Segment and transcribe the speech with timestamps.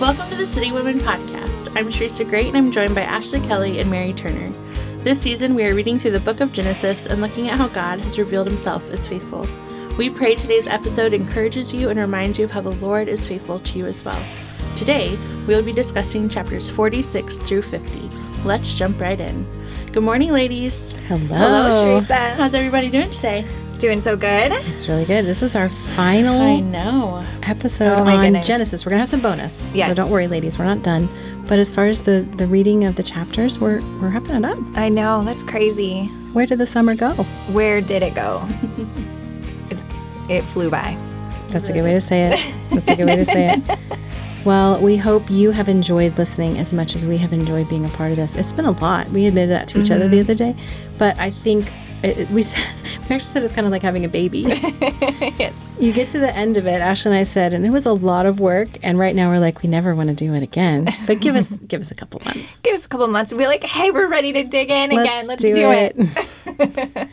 [0.00, 1.76] Welcome to the City Women Podcast.
[1.76, 4.50] I'm Teresa Great and I'm joined by Ashley Kelly and Mary Turner.
[5.00, 8.00] This season, we are reading through the book of Genesis and looking at how God
[8.00, 9.46] has revealed himself as faithful.
[9.98, 13.58] We pray today's episode encourages you and reminds you of how the Lord is faithful
[13.58, 14.24] to you as well.
[14.74, 18.08] Today, we will be discussing chapters 46 through 50.
[18.42, 19.46] Let's jump right in.
[19.92, 20.92] Good morning, ladies.
[21.08, 21.26] Hello.
[21.26, 22.14] Hello, Teresa.
[22.36, 23.46] How's everybody doing today?
[23.80, 24.52] Doing so good.
[24.52, 25.24] It's really good.
[25.24, 27.24] This is our final I know.
[27.42, 28.46] episode Oh my on goodness.
[28.46, 28.84] Genesis.
[28.84, 29.66] We're gonna have some bonus.
[29.72, 31.08] So don't worry, ladies, we're not done.
[31.48, 34.58] But as far as the the reading of the chapters, we're we're wrapping it up.
[34.74, 36.04] I know, that's crazy.
[36.34, 37.14] Where did the summer go?
[37.52, 38.46] Where did it go?
[39.70, 39.80] it,
[40.28, 40.94] it flew by.
[41.48, 42.54] That's a good way to say it.
[42.74, 43.78] That's a good way to say it.
[44.42, 47.90] Well, we hope you have enjoyed listening as much as we have enjoyed being a
[47.90, 48.36] part of this.
[48.36, 49.06] It's been a lot.
[49.10, 50.30] We admitted that to each other the mm-hmm.
[50.30, 50.56] other day,
[50.96, 51.70] but I think
[52.02, 52.42] it, it- we,
[53.10, 54.38] we actually said it's kind of like having a baby.
[55.36, 55.52] yes.
[55.80, 57.92] You get to the end of it, Ashley and I said, and it was a
[57.92, 58.68] lot of work.
[58.84, 60.86] And right now we're like, we never want to do it again.
[61.06, 62.60] But give us give us a couple months.
[62.60, 65.26] Give us a couple months be like, hey, we're ready to dig in again.
[65.26, 65.96] Let's do, it.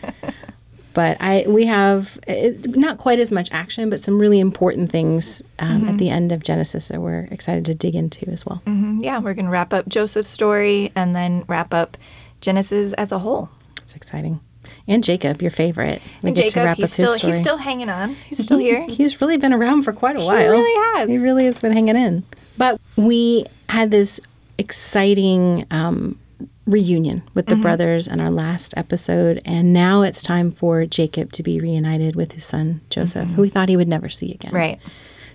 [0.93, 5.41] but I we have it, not quite as much action, but some really important things
[5.57, 8.61] um, at the end of Genesis that we're excited to dig into as well.
[8.67, 9.01] Mhm.
[9.01, 11.97] Yeah, we're going to wrap up Joseph's story and then wrap up
[12.41, 13.49] Genesis as a whole.
[13.81, 14.41] It's exciting.
[14.87, 16.01] And Jacob, your favorite.
[16.23, 18.15] We And get to Jacob, wrap he's up still he's still hanging on.
[18.29, 18.85] He's still here.
[18.89, 20.37] He's really been around for quite a while.
[20.39, 21.09] He really has.
[21.09, 22.23] He really has been hanging in.
[22.57, 24.19] But we had this
[24.57, 26.17] exciting um,
[26.65, 31.43] reunion with the brothers in our last episode, and now it's time for Jacob to
[31.43, 34.51] be reunited with his son Joseph, who we thought he would never see again.
[34.53, 34.79] right.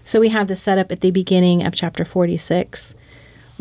[0.05, 2.95] So we have this set up at the beginning of chapter 46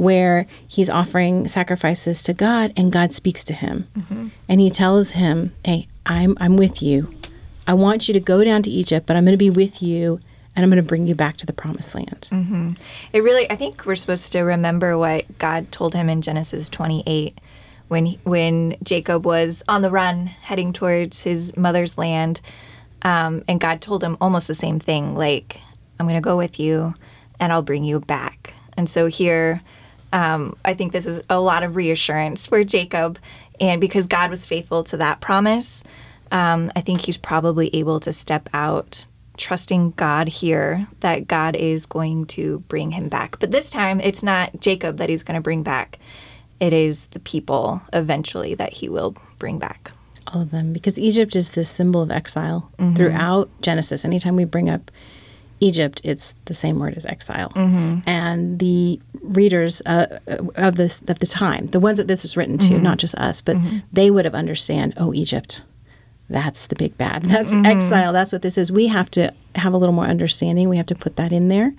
[0.02, 3.88] where he's offering sacrifices to God and God speaks to him.
[4.50, 7.14] And he tells him, "Hey, I'm I'm with you.
[7.68, 10.20] I want you to go down to Egypt, but I'm going to be with you
[10.56, 12.28] and I'm going to bring you back to the promised land."
[13.14, 17.40] It really, I think we're supposed to remember what God told him in Genesis 28
[17.88, 22.42] when he, when Jacob was on the run heading towards his mother's land,
[23.04, 25.60] um, and God told him almost the same thing, like
[26.00, 26.96] I'm going to go with you,
[27.40, 28.56] and I'll bring you back.
[28.78, 29.62] And so here,
[30.14, 33.20] um, I think this is a lot of reassurance for Jacob,
[33.60, 35.84] and because God was faithful to that promise,
[36.32, 39.06] um, I think he's probably able to step out
[39.38, 43.40] trusting God here that God is going to bring him back.
[43.40, 46.00] But this time, it's not Jacob that he's going to bring back,
[46.60, 49.92] it is the people eventually that he will bring back.
[50.28, 54.06] All of them because Egypt is this symbol of exile throughout Genesis.
[54.06, 54.92] Anytime we bring up
[55.62, 57.50] Egypt, it's the same word as exile.
[57.52, 58.00] Mm-hmm.
[58.10, 62.36] And the readers uh, uh, of this of the time, the ones that this is
[62.36, 62.84] written to, mm-hmm.
[62.84, 63.78] not just us, but mm-hmm.
[63.94, 64.94] they would have understand.
[64.98, 65.62] Oh, Egypt,
[66.30, 67.24] that's the big bad.
[67.24, 68.12] That's exile.
[68.12, 68.72] That's what this is.
[68.72, 70.70] We have to have a little more understanding.
[70.70, 71.74] We have to put that in there.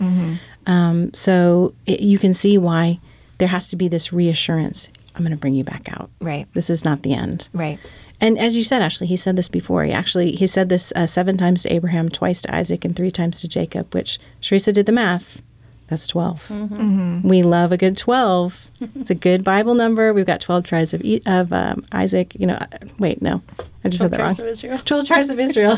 [0.67, 3.01] Um, so it, you can see why
[3.39, 4.89] there has to be this reassurance.
[5.15, 6.11] I'm going to bring you back out.
[6.21, 6.47] Right.
[6.55, 7.49] This is not the end.
[7.53, 7.79] Right.
[8.23, 9.83] And as you said, Ashley, he said this before.
[9.85, 13.11] He actually he said this uh, seven times to Abraham, twice to Isaac, and three
[13.11, 13.93] times to Jacob.
[13.93, 15.43] Which Teresa did the math.
[15.89, 18.69] That's 12 We love a good twelve.
[18.95, 20.15] it's a good Bible number.
[20.15, 22.35] We've got twelve tribes of E- of um, Isaac.
[22.39, 22.67] You know, uh,
[22.99, 23.43] wait, no,
[23.85, 24.39] I just said that wrong.
[24.41, 24.79] Israel.
[24.87, 25.77] Twelve tribes of Israel.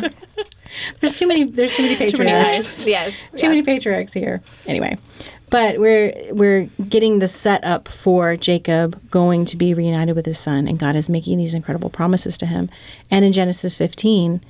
[1.01, 1.45] there's too many.
[1.45, 2.87] There's too many many patriarchs eyes.
[2.87, 3.13] Yes.
[3.35, 4.41] too many patriarchs here.
[4.67, 4.99] Anyway,
[5.55, 10.67] but we're we're getting the setup for Jacob going to be reunited with his son,
[10.67, 12.69] and God is making these incredible promises to him.
[13.09, 14.41] And in Genesis 15,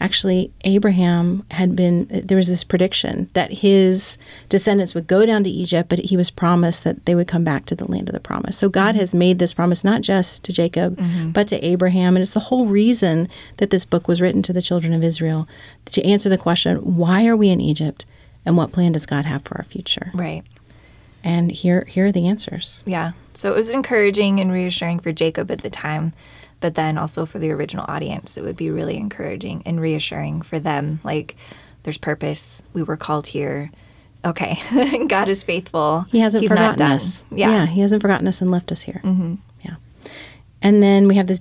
[0.00, 4.16] actually, Abraham had been there was this prediction that his
[4.48, 7.66] descendants would go down to Egypt, but he was promised that they would come back
[7.66, 8.56] to the land of the promise.
[8.56, 11.32] So God has made this promise not just to Jacob, mm-hmm.
[11.32, 14.62] but to Abraham, and it's the whole reason that this book was written to the
[14.62, 15.46] children of Israel
[15.84, 18.06] to answer the question, why are we in Egypt?
[18.46, 20.10] and what plan does God have for our future?
[20.14, 20.44] Right.
[21.24, 22.84] And here here are the answers.
[22.86, 23.12] Yeah.
[23.32, 26.12] So it was encouraging and reassuring for Jacob at the time,
[26.60, 30.60] but then also for the original audience, it would be really encouraging and reassuring for
[30.60, 31.00] them.
[31.02, 31.34] Like,
[31.82, 32.62] there's purpose.
[32.74, 33.70] We were called here.
[34.24, 34.58] Okay,
[35.08, 36.02] God is faithful.
[36.10, 37.24] He hasn't He's forgotten us.
[37.30, 37.66] Yeah.
[37.66, 39.00] he hasn't forgotten us and left us here.
[39.02, 39.34] Mm-hmm.
[39.62, 39.74] Yeah.
[40.62, 41.40] And then we have this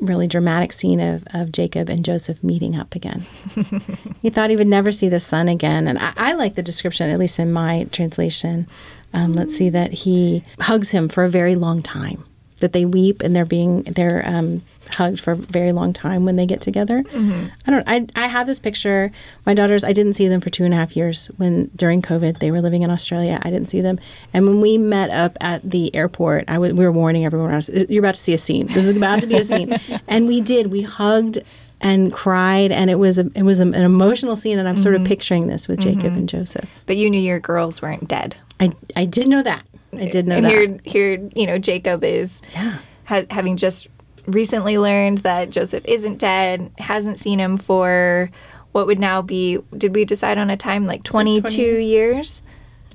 [0.00, 3.24] really dramatic scene of, of Jacob and Joseph meeting up again.
[4.22, 5.86] he thought he would never see the son again.
[5.86, 8.66] And I, I like the description, at least in my translation.
[9.14, 12.24] Um, let's see that he hugs him for a very long time.
[12.60, 14.62] That they weep and they're being they're um,
[14.92, 17.02] hugged for a very long time when they get together.
[17.66, 17.88] I don't.
[17.88, 19.10] I I have this picture.
[19.44, 19.82] My daughters.
[19.82, 22.60] I didn't see them for two and a half years when during COVID they were
[22.60, 23.40] living in Australia.
[23.42, 23.98] I didn't see them,
[24.32, 27.68] and when we met up at the airport, I w- we were warning everyone else,
[27.68, 28.68] "You're about to see a scene.
[28.68, 29.76] This is about to be a scene,"
[30.06, 30.68] and we did.
[30.68, 31.40] We hugged
[31.82, 34.58] and cried, and it was a, it was a, an emotional scene.
[34.58, 35.08] And I'm sort of mm-hmm.
[35.08, 36.18] picturing this with Jacob mm-hmm.
[36.18, 36.82] and Joseph.
[36.86, 38.36] But you knew your girls weren't dead.
[38.60, 39.64] I I did know that.
[39.94, 40.50] I did know and that.
[40.50, 42.78] here, here, you know, Jacob is Yeah.
[43.04, 43.88] ha- having just
[44.26, 48.30] recently learned that Joseph isn't dead, hasn't seen him for
[48.72, 49.58] what would now be.
[49.76, 52.42] Did we decide on a time like twenty-two 20 years?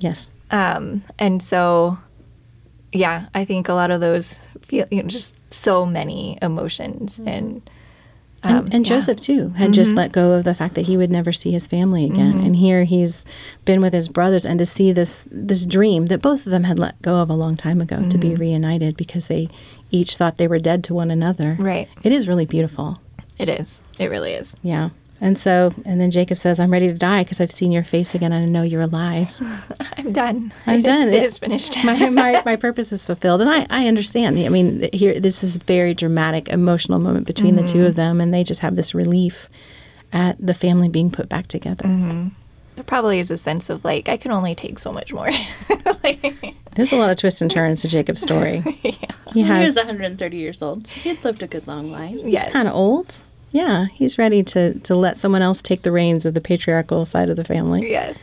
[0.00, 0.30] Yes.
[0.50, 1.98] Um, and so,
[2.92, 7.28] yeah, I think a lot of those feel you know, just so many emotions mm-hmm.
[7.28, 7.46] and.
[7.48, 7.70] And,
[8.42, 8.96] um, and yeah.
[8.96, 9.98] Joseph too had just mm-hmm.
[9.98, 12.46] let go of the fact that he would never see his family again, mm-hmm.
[12.46, 13.24] and here he's
[13.64, 16.78] been with his brothers, and to see this this dream that both of them had
[16.78, 18.40] let go of a long time ago to be mm-hmm.
[18.40, 19.48] reunited because they
[19.90, 21.56] each thought they were dead to one another.
[21.58, 21.88] Right.
[22.02, 23.00] It is really beautiful.
[23.38, 23.80] It is.
[23.98, 24.56] It really is.
[24.62, 24.90] Yeah.
[25.20, 28.14] And so, and then Jacob says, "I'm ready to die because I've seen your face
[28.14, 29.34] again, and I know you're alive.
[29.96, 30.52] I'm done.
[30.66, 31.08] I'm It is- done.
[31.08, 31.84] It is finished.
[31.84, 34.38] my, my my purpose is fulfilled." And I I understand.
[34.38, 37.86] I mean, here this is a very dramatic, emotional moment between the two mm-hmm.
[37.86, 39.48] of them, and they just have this relief
[40.12, 41.84] at the family being put back together.
[41.84, 42.28] Mm-hmm.
[42.76, 45.30] there probably is a sense of like I can only take so much more.
[46.04, 48.60] like, There's a lot of twists and turns to Jacob's story.
[48.82, 48.96] He
[49.32, 49.66] He has.
[49.66, 50.86] was 130 years old.
[50.86, 52.14] So he had lived a good long life.
[52.22, 53.20] He's kind of old.
[53.50, 57.30] Yeah, he's ready to to let someone else take the reins of the patriarchal side
[57.30, 57.90] of the family.
[57.90, 58.16] yes.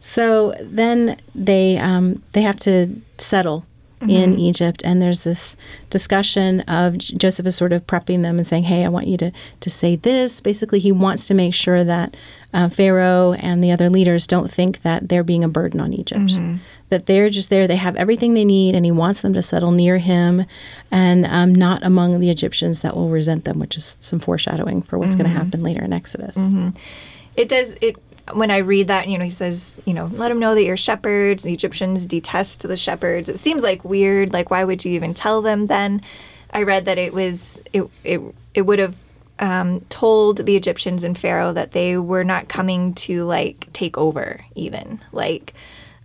[0.00, 2.88] So then they um, they have to
[3.18, 3.64] settle
[4.02, 5.56] in Egypt, and there's this
[5.90, 9.32] discussion of Joseph is sort of prepping them and saying, "Hey, I want you to
[9.60, 12.14] to say this." Basically, he wants to make sure that
[12.52, 16.38] uh, Pharaoh and the other leaders don't think that they're being a burden on Egypt.
[16.88, 19.72] That they're just there, they have everything they need, and he wants them to settle
[19.72, 20.46] near him,
[20.90, 24.96] and um, not among the Egyptians that will resent them, which is some foreshadowing for
[24.96, 26.52] what's going to happen later in Exodus.
[27.34, 27.96] It does it
[28.32, 30.76] when I read that, you know, he says, you know, let them know that you're
[30.76, 31.44] shepherds.
[31.44, 33.28] The Egyptians detest the shepherds.
[33.28, 34.32] It seems like weird.
[34.32, 36.02] Like, why would you even tell them then?
[36.50, 38.20] I read that it was it it
[38.54, 38.96] it would have
[39.38, 44.44] um, told the Egyptians and Pharaoh that they were not coming to like take over,
[44.54, 45.54] even like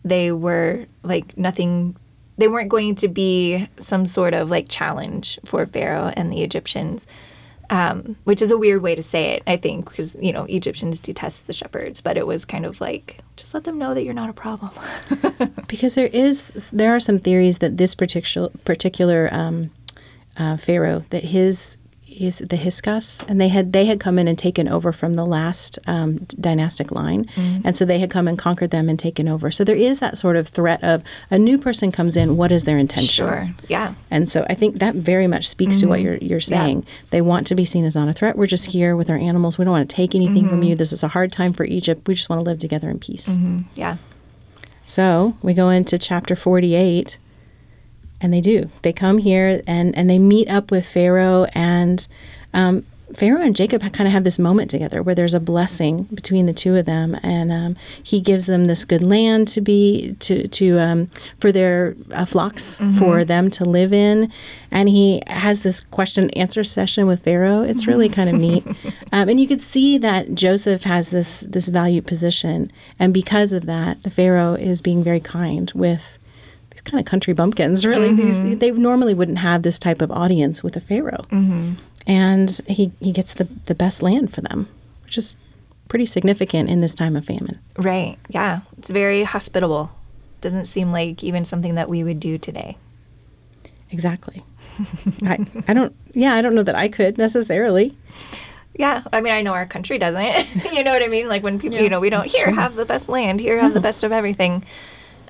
[0.03, 1.95] they were like nothing.
[2.37, 7.05] They weren't going to be some sort of like challenge for Pharaoh and the Egyptians
[7.71, 10.99] um, which is a weird way to say it, I think, because you know Egyptians
[10.99, 14.13] detest the shepherds, but it was kind of like just let them know that you're
[14.13, 14.71] not a problem.
[15.67, 19.71] because there is there are some theories that this particular particular um,
[20.37, 21.77] uh, pharaoh that his
[22.11, 25.25] is the Hyksos, and they had they had come in and taken over from the
[25.25, 27.65] last um, dynastic line, mm-hmm.
[27.65, 29.51] and so they had come and conquered them and taken over.
[29.51, 32.37] So there is that sort of threat of a new person comes in.
[32.37, 33.25] What is their intention?
[33.25, 36.05] sure, yeah, And so I think that very much speaks to what mm-hmm.
[36.05, 36.85] you're you're saying.
[37.09, 38.37] They want to be seen as not a threat.
[38.37, 38.77] We're just mm-hmm.
[38.77, 39.57] here with our animals.
[39.57, 40.75] We don't want to take anything from you.
[40.75, 42.07] This is a hard time for Egypt.
[42.07, 43.35] We just want to live together in peace.
[43.75, 43.97] yeah,
[44.85, 47.17] So we go into chapter 48,
[48.21, 48.69] and they do.
[48.83, 52.07] They come here and, and they meet up with Pharaoh, and
[52.53, 52.85] um,
[53.15, 56.53] Pharaoh and Jacob kind of have this moment together where there's a blessing between the
[56.53, 60.79] two of them, and um, he gives them this good land to be to to
[60.79, 61.09] um,
[61.39, 64.31] for their uh, flocks for them to live in,
[64.69, 67.61] and he has this question and answer session with Pharaoh.
[67.61, 68.65] It's really kind of neat,
[69.11, 73.65] um, and you could see that Joseph has this this valued position, and because of
[73.65, 76.17] that, the Pharaoh is being very kind with
[76.81, 77.85] these kind of country bumpkins.
[77.85, 78.49] Really, mm-hmm.
[78.49, 81.73] these they normally wouldn't have this type of audience with a Pharaoh mm-hmm.
[82.07, 84.67] and he, he gets the, the best land for them,
[85.03, 85.35] which is
[85.87, 87.59] pretty significant in this time of famine.
[87.77, 88.61] right, yeah.
[88.77, 89.91] It's very hospitable.
[90.39, 92.77] Doesn't seem like even something that we would do today.
[93.91, 94.43] Exactly.
[95.23, 97.95] I, I don't, yeah, I don't know that I could necessarily.
[98.73, 100.47] Yeah, I mean, I know our country doesn't.
[100.73, 101.27] you know what I mean?
[101.27, 103.79] Like when people, you know, we don't here have the best land, here have the
[103.81, 104.63] best of everything.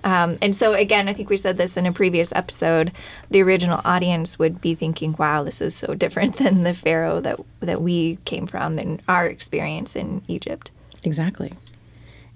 [0.03, 2.91] Um, and so again, I think we said this in a previous episode.
[3.29, 7.39] The original audience would be thinking, "Wow, this is so different than the Pharaoh that
[7.59, 10.71] that we came from and our experience in Egypt."
[11.03, 11.53] Exactly.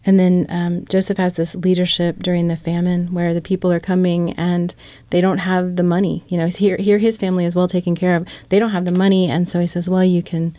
[0.05, 4.33] And then um, Joseph has this leadership during the famine where the people are coming
[4.33, 4.75] and
[5.09, 6.23] they don't have the money.
[6.27, 8.27] You know, here, here his family is well taken care of.
[8.49, 9.29] They don't have the money.
[9.29, 10.55] And so he says, well, you can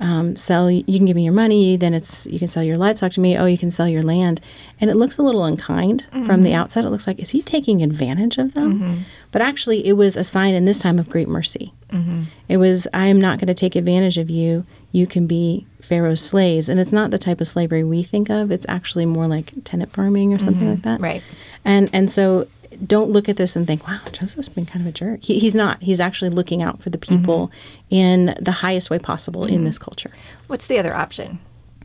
[0.00, 1.76] um, sell, you can give me your money.
[1.76, 3.36] Then it's, you can sell your livestock to me.
[3.36, 4.40] Oh, you can sell your land.
[4.80, 6.54] And it looks a little unkind from the mm-hmm.
[6.54, 6.84] outside.
[6.84, 8.74] It looks like, is he taking advantage of them?
[8.74, 9.02] Mm-hmm.
[9.32, 11.72] But actually, it was a sign in this time of great mercy.
[11.90, 12.24] Mm-hmm.
[12.48, 14.64] It was, I am not going to take advantage of you.
[14.92, 16.68] You can be Pharaoh's slaves.
[16.68, 18.50] And it's not the type of slavery we think of.
[18.50, 21.00] It's actually more like tenant farming or something like that.
[21.00, 21.22] Right.
[21.64, 22.46] And, and so
[22.86, 25.22] don't look at this and think, wow, Joseph's been kind of a jerk.
[25.22, 25.82] He, he's not.
[25.82, 27.50] He's actually looking out for the people
[27.90, 30.10] in the highest way possible in this culture.
[30.46, 31.38] What's the other option?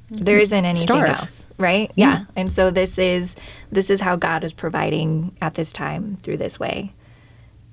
[0.10, 1.10] There isn't anything Starve.
[1.10, 1.92] else, right?
[1.96, 2.26] Yeah.
[2.36, 3.36] And so this is
[3.72, 6.94] this is how God is providing at this time through this way.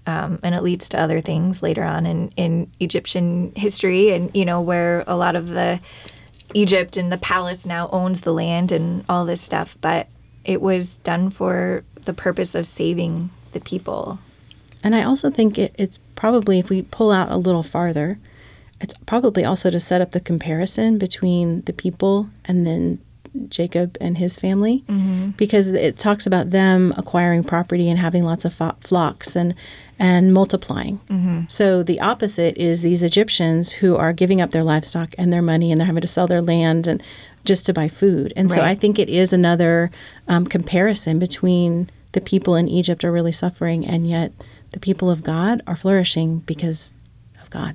[0.07, 4.45] Um, and it leads to other things later on in, in Egyptian history, and you
[4.45, 5.81] know where a lot of the
[6.55, 9.77] Egypt and the palace now owns the land and all this stuff.
[9.81, 10.09] But
[10.45, 14.19] it was done for the purpose of saving the people.
[14.83, 18.19] And I also think it, it's probably, if we pull out a little farther,
[18.81, 22.99] it's probably also to set up the comparison between the people and then
[23.49, 25.31] Jacob and his family, mm-hmm.
[25.31, 29.55] because it talks about them acquiring property and having lots of fo- flocks and
[30.01, 30.99] and multiplying.
[31.09, 31.43] Mm-hmm.
[31.49, 35.71] So the opposite is these Egyptians who are giving up their livestock and their money,
[35.71, 37.03] and they're having to sell their land and
[37.51, 38.33] just to buy food.
[38.37, 39.91] And so I think it is another
[40.29, 44.31] um, comparison between the people in Egypt are really suffering, and yet
[44.71, 46.93] the people of God are flourishing because
[47.43, 47.75] of God.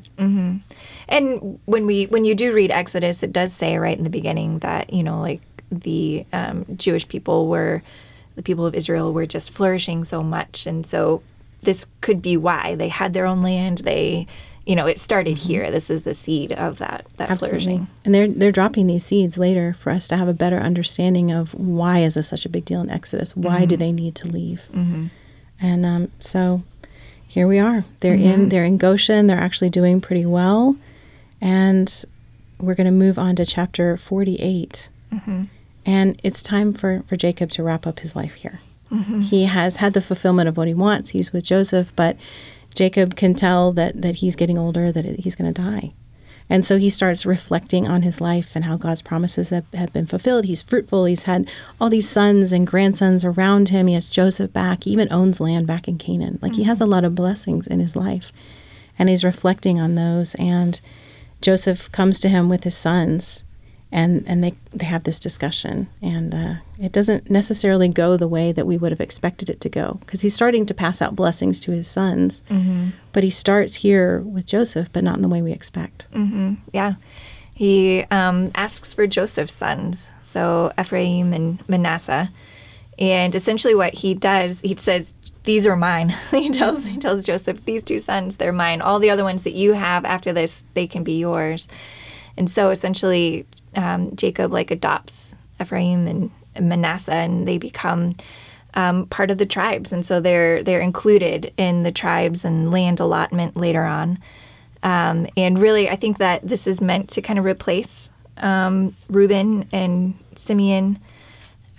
[1.09, 4.59] And when we when you do read Exodus, it does say right in the beginning
[4.59, 7.81] that you know like the um, Jewish people were
[8.37, 11.21] the people of Israel were just flourishing so much, and so
[11.63, 13.79] this could be why they had their own land.
[13.79, 14.27] They,
[14.65, 15.47] you know, it started mm-hmm.
[15.47, 15.71] here.
[15.71, 17.87] This is the seed of that that flourishing.
[18.03, 21.53] And they're they're dropping these seeds later for us to have a better understanding of
[21.53, 23.35] why is this such a big deal in Exodus?
[23.35, 23.79] Why do mm-hmm.
[23.79, 24.67] they need to leave?
[24.73, 25.07] Mm-hmm.
[25.61, 26.63] And um, so
[27.27, 27.85] here we are.
[27.99, 29.27] They're in they're in Goshen.
[29.27, 30.75] They're actually doing pretty well,
[31.41, 32.05] and
[32.59, 34.41] we're going to move on to chapter forty
[35.85, 38.59] And it's time for for Jacob to wrap up his life here.
[39.21, 41.09] He has had the fulfillment of what he wants.
[41.09, 42.17] He's with Joseph, but
[42.75, 45.93] Jacob can tell that that he's getting older, that he's going to die.
[46.47, 50.05] And so he starts reflecting on his life and how God's promises have, have been
[50.05, 50.45] fulfilled.
[50.45, 51.05] He's fruitful.
[51.05, 51.49] He's had
[51.81, 53.87] all these sons and grandsons around him.
[53.87, 54.83] He has Joseph back.
[54.83, 56.37] He even owns land back in Canaan.
[56.43, 56.91] Like he has a mm-hmm.
[56.91, 58.31] lot of blessings in his life.
[58.99, 60.35] And he's reflecting on those.
[60.35, 60.79] And
[61.41, 63.43] Joseph comes to him with his sons
[63.95, 65.87] and, and they, they have this discussion.
[66.01, 69.69] And uh, it doesn't necessarily go the way that we would have expected it to
[69.69, 72.41] go because he's starting to pass out blessings to his sons.
[73.13, 76.07] But he starts here with Joseph, but not in the way we expect.
[76.73, 76.95] Yeah.
[77.53, 82.29] He um, asks for Joseph's sons, so Ephraim and Manasseh.
[82.99, 85.13] And essentially what he does, he says,
[85.45, 86.09] These are mine.
[86.31, 88.81] he tells he tells Joseph, These two sons, they're mine.
[88.81, 91.69] All the other ones that you have after this, they can be yours.
[92.37, 98.15] And so essentially um, Jacob like adopts Ephraim and Manasseh and they become
[98.75, 99.91] um, part of the tribes.
[99.91, 104.19] And so they're they're included in the tribes and land allotment later on.
[104.83, 109.67] Um, and really, I think that this is meant to kind of replace um, Reuben
[109.71, 110.99] and Simeon,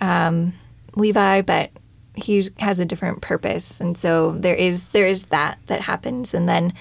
[0.01, 0.53] um,
[0.95, 1.71] Levi, but
[2.15, 6.49] he has a different purpose, and so there is there is that that happens, and
[6.49, 6.73] then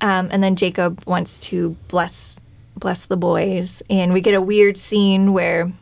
[0.00, 2.38] um, and then Jacob wants to bless
[2.76, 5.72] bless the boys, and we get a weird scene where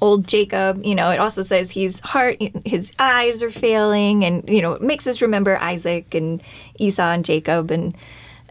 [0.00, 4.62] old Jacob, you know, it also says he's heart, his eyes are failing, and you
[4.62, 6.42] know, it makes us remember Isaac and
[6.78, 7.96] Esau and Jacob, and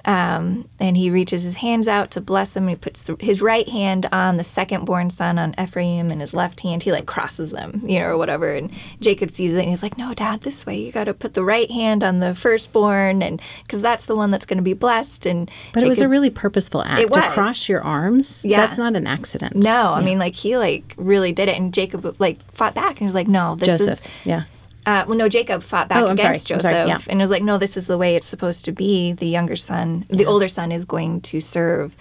[0.09, 2.67] um, and he reaches his hands out to bless him.
[2.67, 6.33] He puts the, his right hand on the second born son on Ephraim, and his
[6.33, 8.55] left hand he like crosses them, you know, or whatever.
[8.55, 10.79] And Jacob sees it, and he's like, "No, Dad, this way.
[10.79, 14.31] You got to put the right hand on the firstborn, and because that's the one
[14.31, 17.29] that's going to be blessed." And But it was a really purposeful act It to
[17.29, 18.43] cross your arms.
[18.43, 18.65] Yeah.
[18.65, 19.57] That's not an accident.
[19.57, 23.01] no, I mean, like he like really did it, and Jacob like fought back and
[23.01, 24.03] was like, "No, this Joseph.
[24.03, 24.43] is." yeah.
[24.89, 26.13] Uh, well, no, Jacob fought back Oh, sorry.
[26.13, 26.99] against I'm Joseph, sorry, yeah.
[27.09, 29.55] and it was like, "No, this is the way it's supposed to be." The younger
[29.55, 31.95] son, the older son, is going to serve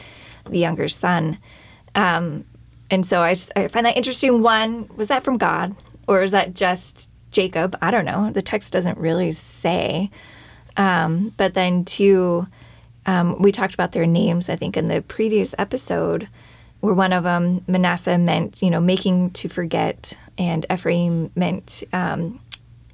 [0.48, 1.38] the younger son,
[1.94, 2.44] um,
[2.90, 4.40] and so I, just, I find that interesting.
[4.42, 5.74] One, was that from God,
[6.06, 7.76] or is that just Jacob?
[7.82, 8.30] I don't know.
[8.30, 10.10] The text doesn't really say.
[10.78, 12.46] Um, but then two,
[13.04, 14.48] um, we talked about their names.
[14.48, 16.28] I think in the previous episode,
[16.80, 22.40] where one of them Manasseh meant you know making to forget, and Ephraim meant um,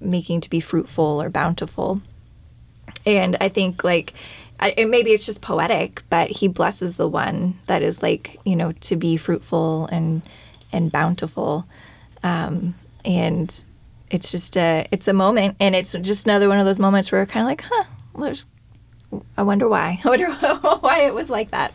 [0.04, 2.00] making to be fruitful or bountiful.
[3.06, 4.14] And I think like
[4.60, 8.56] I, and maybe it's just poetic, but he blesses the one that is like you
[8.56, 10.22] know to be fruitful and
[10.72, 11.66] and bountiful,
[12.22, 13.64] um, and
[14.10, 17.20] it's just a it's a moment, and it's just another one of those moments where
[17.20, 17.84] we're kind of like, huh,
[18.18, 18.46] there's,
[19.36, 20.00] I wonder why.
[20.04, 20.32] I wonder
[20.80, 21.72] why it was like that.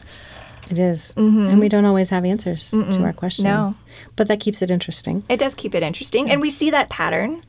[0.70, 1.16] It is.
[1.16, 1.48] Mm-hmm.
[1.48, 3.46] And we don't always have answers to our questions.
[3.46, 3.74] No.
[4.16, 5.24] But that keeps it interesting.
[5.28, 7.44] It does keep it interesting, and we see that pattern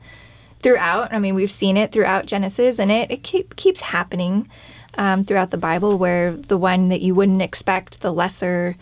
[0.61, 1.13] throughout.
[1.13, 4.47] I mean, we've seen it throughout Genesis, and it it keep, keeps happening
[4.97, 8.75] um, throughout the Bible, where the one that you wouldn't expect, the lesser.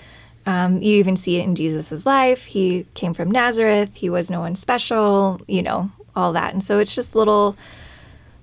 [0.45, 2.45] Um, you even see it in Jesus' life.
[2.45, 3.91] He came from Nazareth.
[3.93, 5.41] He was no one special.
[5.47, 7.55] You know all that, and so it's just little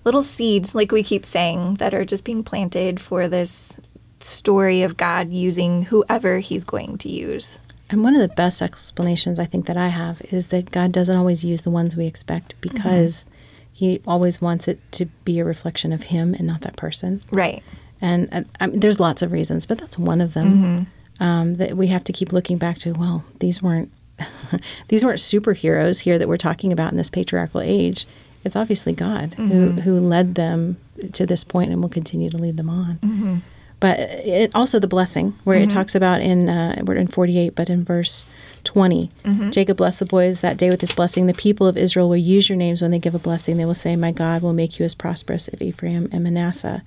[0.05, 3.77] little seeds, like we keep saying, that are just being planted for this
[4.21, 7.59] story of God using whoever He's going to use.
[7.89, 11.17] And one of the best explanations I think that I have is that God doesn't
[11.17, 13.27] always use the ones we expect because
[13.73, 17.21] He always wants it to be a reflection of him and not that person.
[17.31, 17.63] Right.
[18.01, 20.87] And uh, I mean, there's lots of reasons, but that's one of them
[21.21, 22.93] um, that we have to keep looking back to.
[22.93, 23.91] Well, these weren't
[24.89, 28.07] these weren't superheroes here that we're talking about in this patriarchal age.
[28.45, 30.77] It's obviously God who who led them
[31.13, 33.43] to this point and will continue to lead them on.
[33.87, 37.71] But it also the blessing where it talks about in uh, we're in 48, but
[37.71, 38.27] in verse
[38.65, 39.11] 20,
[39.53, 41.27] Jacob blessed the boys that day with this blessing.
[41.29, 43.59] The people of Israel will use your names when they give a blessing.
[43.59, 46.83] They will say, "My God will make you as prosperous as Ephraim and Manasseh."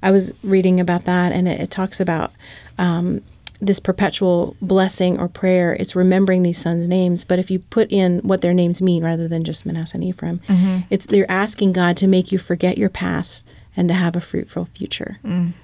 [0.00, 2.30] I was reading about that, and it, it talks about
[2.78, 3.22] um,
[3.60, 5.74] this perpetual blessing or prayer.
[5.74, 9.26] It's remembering these sons' names, but if you put in what their names mean rather
[9.26, 10.40] than just Manasseh and Ephraim,
[10.88, 13.44] it's they're asking God to make you forget your past
[13.78, 15.18] and to have a fruitful future,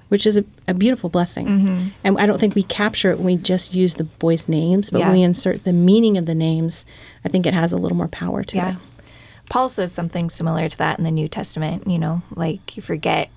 [0.07, 1.91] which is a, a beautiful blessing.
[2.03, 4.99] And I don't think we capture it when we just use the boys' names, but
[4.99, 5.07] Yeah.
[5.09, 6.85] when we insert the meaning of the names,
[7.25, 8.69] I think it has a little more power to Yeah.
[8.71, 8.77] it.
[9.49, 13.29] Paul says something similar to that in the New Testament, you know, like you forget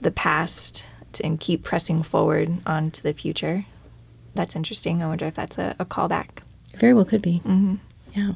[0.00, 0.84] the past
[1.24, 3.64] and keep pressing forward onto the future.
[4.34, 5.00] That's interesting.
[5.02, 6.28] I wonder if that's a, a callback.
[6.76, 7.40] Very well could be.
[7.46, 7.76] Mm-hmm.
[8.14, 8.32] Yeah.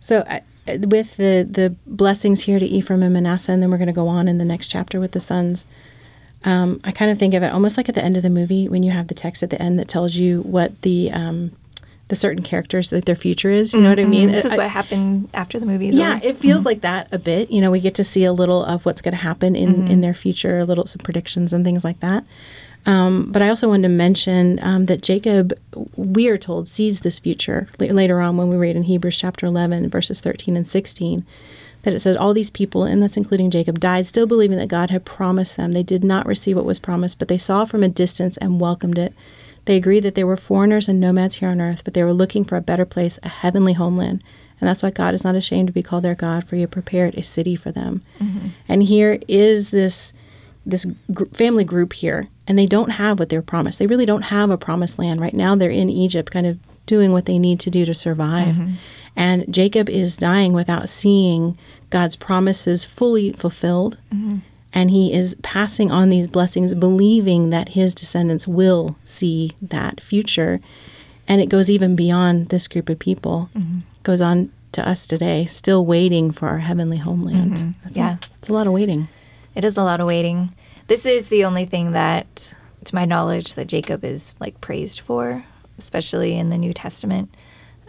[0.00, 0.42] So I,
[0.78, 4.08] with the the blessings here to Ephraim and Manasseh, and then we're going to go
[4.08, 5.66] on in the next chapter with the sons.
[6.44, 8.66] Um, I kind of think of it almost like at the end of the movie
[8.68, 11.52] when you have the text at the end that tells you what the um,
[12.08, 13.72] the certain characters that their future is.
[13.74, 14.30] You know what I mean?
[14.30, 15.88] This is I- what happened after the movie.
[15.88, 17.50] yeah, it feels like that a bit.
[17.50, 20.00] You know, we get to see a little of what's going to happen in, in
[20.00, 22.24] their future, a little some predictions and things like that.
[22.86, 25.52] Um, but I also wanted to mention um, that Jacob,
[25.96, 29.46] we are told, sees this future la- later on when we read in Hebrews chapter
[29.46, 31.24] 11, verses 13 and 16,
[31.82, 34.90] that it says, All these people, and that's including Jacob, died still believing that God
[34.90, 35.72] had promised them.
[35.72, 38.98] They did not receive what was promised, but they saw from a distance and welcomed
[38.98, 39.12] it.
[39.66, 42.44] They agreed that they were foreigners and nomads here on earth, but they were looking
[42.44, 44.22] for a better place, a heavenly homeland.
[44.58, 47.14] And that's why God is not ashamed to be called their God, for He prepared
[47.14, 48.02] a city for them.
[48.68, 50.12] And here is this
[50.70, 53.78] this gr- family group here, and they don't have what they're promised.
[53.78, 55.54] They really don't have a promised land right now.
[55.54, 58.56] They're in Egypt, kind of doing what they need to do to survive.
[58.56, 58.74] Mm-hmm.
[59.16, 61.58] And Jacob is dying without seeing
[61.90, 63.98] God's promises fully fulfilled.
[64.12, 64.38] Mm-hmm.
[64.72, 70.60] And he is passing on these blessings, believing that his descendants will see that future.
[71.26, 73.80] And it goes even beyond this group of people, mm-hmm.
[74.04, 77.74] goes on to us today, still waiting for our heavenly homeland.
[77.82, 78.14] That's Yeah.
[78.14, 79.08] a, it's a lot of waiting.
[79.56, 80.54] It is a lot of waiting.
[80.90, 82.52] This is the only thing that,
[82.86, 85.44] to my knowledge, that Jacob is like praised for,
[85.78, 87.32] especially in the New Testament.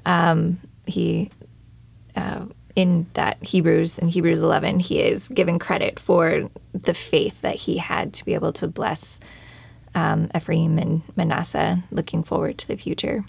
[0.05, 1.31] Um, he,
[2.15, 7.55] uh, in that Hebrews, in Hebrews 11, he is given credit for the faith that
[7.55, 9.19] he had to be able to bless
[9.95, 13.23] um, Ephraim and Manasseh, looking forward to the future.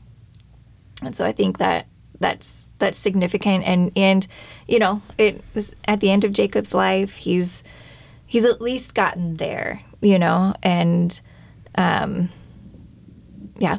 [1.02, 1.86] And so I think that
[2.20, 4.26] that's that's significant and and
[4.68, 5.42] you know it
[5.86, 7.64] at the end of Jacob's life he's
[8.32, 11.20] he's at least gotten there you know and
[11.76, 12.28] um
[13.58, 13.78] yeah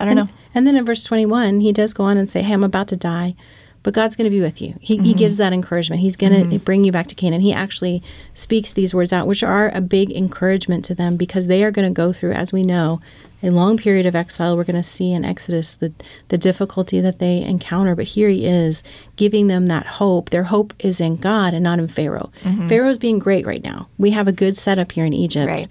[0.00, 2.52] I don't know And then in verse 21, he does go on and say, Hey,
[2.54, 3.34] I'm about to die,
[3.82, 4.74] but God's going to be with you.
[4.80, 6.00] He, he gives that encouragement.
[6.02, 7.42] He's going to bring you back to Canaan.
[7.42, 8.02] He actually
[8.34, 11.88] speaks these words out, which are a big encouragement to them because they are going
[11.88, 13.00] to go through, as we know,
[13.42, 14.56] a long period of exile.
[14.56, 15.92] We're going to see in Exodus the,
[16.28, 17.94] the difficulty that they encounter.
[17.94, 18.82] But here he is
[19.16, 20.30] giving them that hope.
[20.30, 22.30] Their hope is in God and not in Pharaoh.
[22.68, 23.88] Pharaoh's being great right now.
[23.98, 25.48] We have a good setup here in Egypt.
[25.48, 25.68] Right.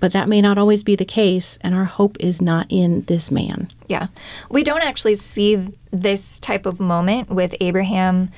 [0.00, 3.30] But that may not always be the case, and our hope is not in this
[3.30, 3.70] man.
[3.86, 4.08] Yeah.
[4.50, 8.30] We don't actually see this type of moment with Abraham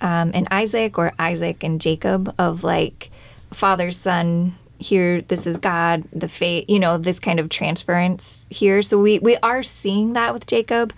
[0.00, 3.10] um, and Isaac or Isaac and Jacob of like
[3.52, 8.82] father, son, here, this is God, the fate, you know, this kind of transference here.
[8.82, 10.92] So we, we are seeing that with Jacob.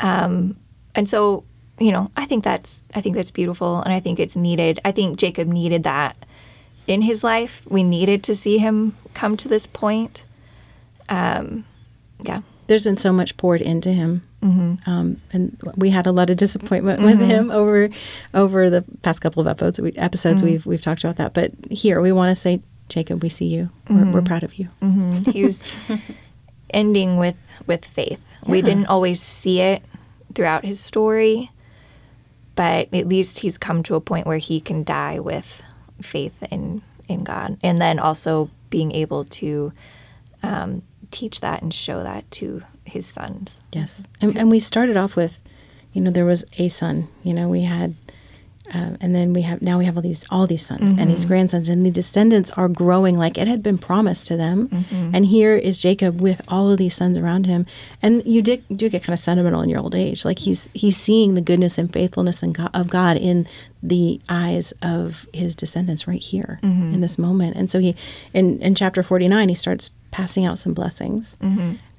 [0.00, 0.56] Um,
[0.94, 1.44] and so,
[1.78, 4.80] you know, I think that's, I think that's beautiful and I think it's needed.
[4.84, 6.16] I think Jacob needed that
[6.86, 7.62] in his life.
[7.68, 10.24] We needed to see him come to this point.
[11.08, 11.64] Um,
[12.20, 12.42] yeah.
[12.66, 14.90] there's been so much poured into him, Mm-hmm.
[14.90, 17.90] um, and we had a lot of disappointment with him over
[18.34, 19.80] over the past couple of episodes.
[19.80, 20.50] We, episodes Mm-hmm.
[20.50, 23.70] we've we've talked about that, but here we want to say, Jacob, we see you.
[23.88, 24.12] We're, Mm-hmm.
[24.12, 24.68] we're proud of you.
[25.32, 25.62] he was
[26.70, 28.24] ending with with faith.
[28.46, 29.82] We didn't always see it
[30.34, 31.50] throughout his story,
[32.54, 35.62] but at least he's come to a point where he can die with
[36.00, 39.72] faith in in God, and then also being able to
[40.42, 43.60] um, teach that and show that to his sons.
[43.72, 45.38] Yes, and, and we started off with,
[45.92, 47.08] you know, there was a son.
[47.22, 47.94] You know, we had
[48.72, 51.20] Um, and then we have now we have all these all these sons and these
[51.20, 51.28] mm-hmm.
[51.28, 54.68] grandsons and the descendants are growing like it had been promised to them.
[54.68, 55.10] Mm-hmm.
[55.14, 57.66] And here is Jacob with all of these sons around him,
[58.02, 60.24] and you did, do get kind of sentimental in your old age.
[60.24, 63.48] Like he's he's seeing the goodness and faithfulness and of God in
[63.82, 66.94] the eyes of his descendants right here mm-hmm.
[66.94, 67.56] in this moment.
[67.56, 67.96] And so he
[68.32, 71.36] in in chapter forty nine he starts passing out some blessings,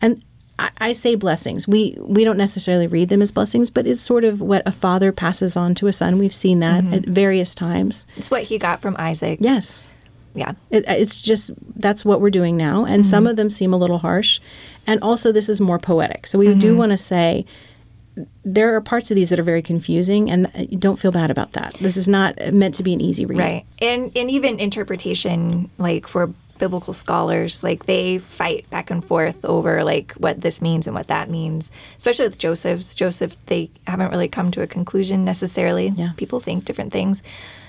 [0.02, 0.24] and
[0.60, 1.68] I, I say blessings.
[1.68, 5.12] We we don't necessarily read them as blessings, but it's sort of what a father
[5.12, 6.20] passes on to a son.
[6.20, 6.94] We've seen that mm-hmm.
[6.94, 8.06] at various times.
[8.18, 9.40] It's what he got from Isaac.
[9.42, 9.88] Yes,
[10.36, 10.54] Yeah.
[10.70, 13.10] it, it's just that's what we're doing now, and mm-hmm.
[13.10, 14.40] some of them seem a little harsh,
[14.86, 16.28] and also this is more poetic.
[16.28, 16.78] So we do mm-hmm.
[16.78, 17.46] want to say
[18.46, 21.54] there are parts of these that are very confusing, and uh, don't feel bad about
[21.54, 21.74] that.
[21.82, 23.40] This is not uh, meant to be an easy read.
[23.40, 23.66] Right.
[23.82, 26.32] And and even interpretation like for
[26.64, 31.08] biblical scholars, like they fight back and forth over like what this means and what
[31.08, 31.70] that means.
[31.98, 32.96] Especially with Joseph's.
[32.96, 35.88] Joseph, they haven't really come to a conclusion necessarily.
[35.96, 36.12] Yeah.
[36.16, 37.22] People think different things.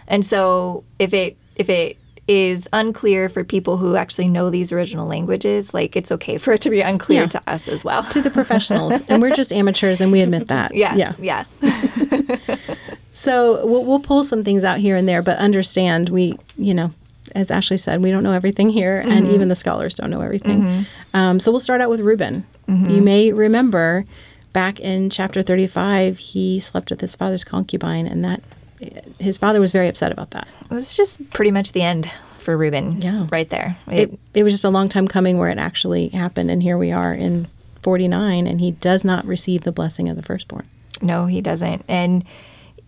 [0.06, 1.96] And so if it if it
[2.28, 6.60] is unclear for people who actually know these original languages, like it's okay for it
[6.62, 7.26] to be unclear Yeah.
[7.36, 8.02] to us as well.
[8.04, 10.74] To the professionals, and we're just amateurs, and we admit that.
[10.74, 10.94] yeah.
[10.94, 11.12] yeah.
[11.18, 11.44] Yeah.
[13.16, 16.90] So we'll, we'll pull some things out here and there, but understand we, you know,
[17.34, 19.34] as Ashley said, we don't know everything here, and mm-hmm.
[19.34, 20.62] even the scholars don't know everything.
[20.62, 21.16] Mm-hmm.
[21.16, 22.46] Um, so we'll start out with Reuben.
[22.68, 22.90] Mm-hmm.
[22.90, 24.04] You may remember
[24.52, 28.42] back in chapter 35, he slept with his father's concubine, and that
[29.18, 30.46] his father was very upset about that.
[30.70, 33.00] It was just pretty much the end for Reuben.
[33.00, 33.26] Yeah.
[33.30, 33.76] Right there.
[33.88, 36.92] It, it was just a long time coming where it actually happened, and here we
[36.92, 37.48] are in
[37.82, 40.68] 49, and he does not receive the blessing of the firstborn.
[41.02, 41.84] No, he doesn't.
[41.88, 42.24] And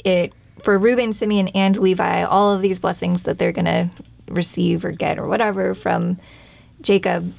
[0.05, 0.33] it
[0.63, 3.91] for Reuben, Simeon, and Levi, all of these blessings that they're gonna
[4.29, 6.19] receive or get or whatever from
[6.81, 7.33] Jacob,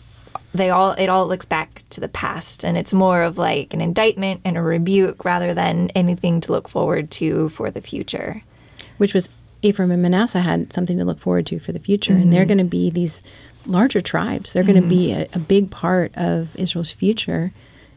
[0.53, 3.81] they all it all looks back to the past and it's more of like an
[3.81, 8.41] indictment and a rebuke rather than anything to look forward to for the future.
[8.97, 9.29] which was
[9.61, 12.13] Ephraim and Manasseh had something to look forward to for the future.
[12.13, 12.47] And they're mm-hmm.
[12.49, 13.23] going to be these
[13.65, 14.53] larger tribes.
[14.53, 15.33] They're going to be mm-hmm.
[15.33, 17.51] a, a big part of Israel's future.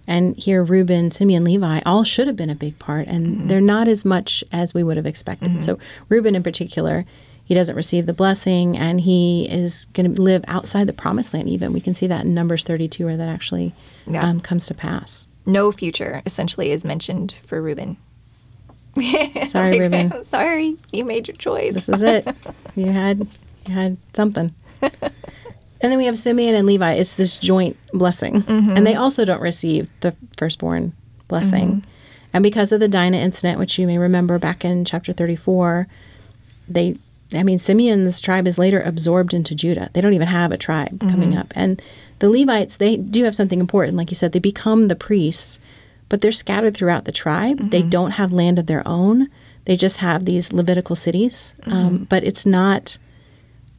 [0.07, 3.47] And here, Reuben, Simeon, Levi all should have been a big part, and mm-hmm.
[3.47, 5.63] they're not as much as we would have expected.
[5.63, 7.05] So, Reuben in particular,
[7.51, 11.49] he doesn't receive the blessing, and he is going to live outside the promised land,
[11.49, 11.73] even.
[11.73, 13.75] We can see that in Numbers 32, where that actually
[14.07, 14.25] Yeah.
[14.25, 15.27] um, comes to pass.
[15.47, 17.97] No future essentially is mentioned for Reuben.
[19.47, 20.25] Sorry, Reuben.
[20.29, 21.75] Sorry, you made your choice.
[21.75, 22.29] This is it.
[22.77, 23.27] you had
[23.67, 24.55] you had something.
[24.81, 24.93] and
[25.81, 26.93] then we have Simeon and Levi.
[26.93, 30.93] It's this joint blessing, and they also don't receive the firstborn
[31.27, 31.85] blessing.
[32.33, 35.89] And because of the Dinah incident, which you may remember back in chapter thirty-four,
[36.69, 36.97] they.
[37.33, 39.91] I mean, Simeon's tribe is later absorbed into Judah.
[39.93, 41.53] They don't even have a tribe coming up.
[41.55, 41.81] And
[42.19, 43.97] the Levites, they do have something important.
[43.97, 45.59] Like you said, they become the priests,
[46.09, 47.71] but they're scattered throughout the tribe.
[47.71, 49.29] They don't have land of their own.
[49.67, 52.99] They just have these Levitical cities, um, but it's not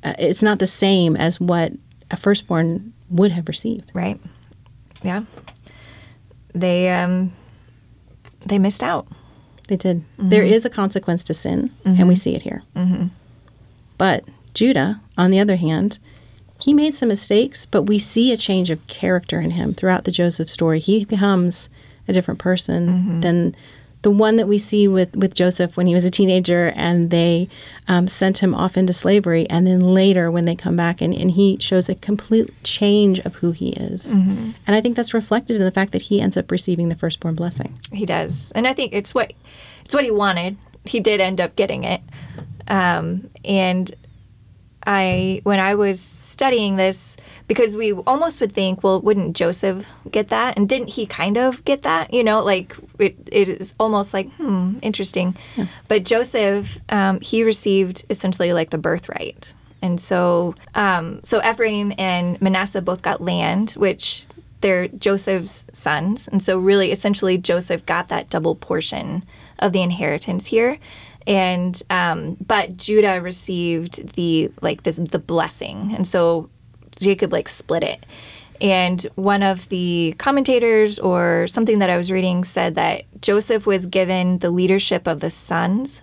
[0.04, 1.74] uh, it's not the same as what
[2.10, 3.92] a firstborn would have received.
[3.94, 4.20] Right.
[5.04, 5.24] Yeah.
[6.54, 7.34] They um
[8.46, 9.08] they missed out.
[9.68, 10.04] They did.
[10.18, 12.64] There is a consequence to sin, and we see it here.
[14.02, 14.24] But
[14.56, 16.00] Judah, on the other hand,
[16.60, 20.12] he made some mistakes, but we see a change of character in him throughout the
[20.12, 20.80] Joseph story.
[20.80, 21.70] He becomes
[22.08, 23.56] a different person than
[24.02, 27.48] the one that we see with, with Joseph when he was a teenager and they
[27.88, 29.48] um, sent him off into slavery.
[29.52, 33.36] And then later, when they come back, and, and he shows a complete change of
[33.36, 34.10] who he is.
[34.14, 37.36] And I think that's reflected in the fact that he ends up receiving the firstborn
[37.36, 37.78] blessing.
[37.94, 39.34] He does, and I think it's what
[39.86, 40.58] it's what he wanted.
[40.86, 42.02] He did end up getting it,
[42.72, 43.94] um, and
[44.88, 50.30] I when I was studying this because we almost would think, well, wouldn't Joseph get
[50.30, 52.14] that, and didn't he kind of get that?
[52.14, 55.36] You know, like it, it is almost like hmm, interesting.
[55.90, 59.54] But Joseph, um, he received essentially like the birthright.
[59.84, 64.26] And so, um, so Ephraim and Manasseh both got land, which
[64.62, 69.24] they're Joseph's sons, and so really, essentially, Joseph got that double portion
[69.60, 70.78] of the inheritance here,
[71.28, 76.50] and um, but Judah received the like this the blessing, and so
[76.98, 78.06] Jacob like split it.
[78.60, 83.88] And one of the commentators or something that I was reading said that Joseph was
[83.88, 86.02] given the leadership of the sons,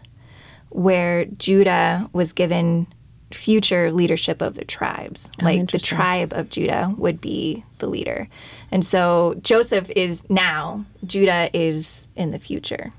[0.70, 2.86] where Judah was given
[3.32, 5.30] future leadership of the tribes.
[5.42, 8.28] like the tribe of Judah would be the leader.
[8.72, 12.90] And so Joseph is now, Judah is in the future.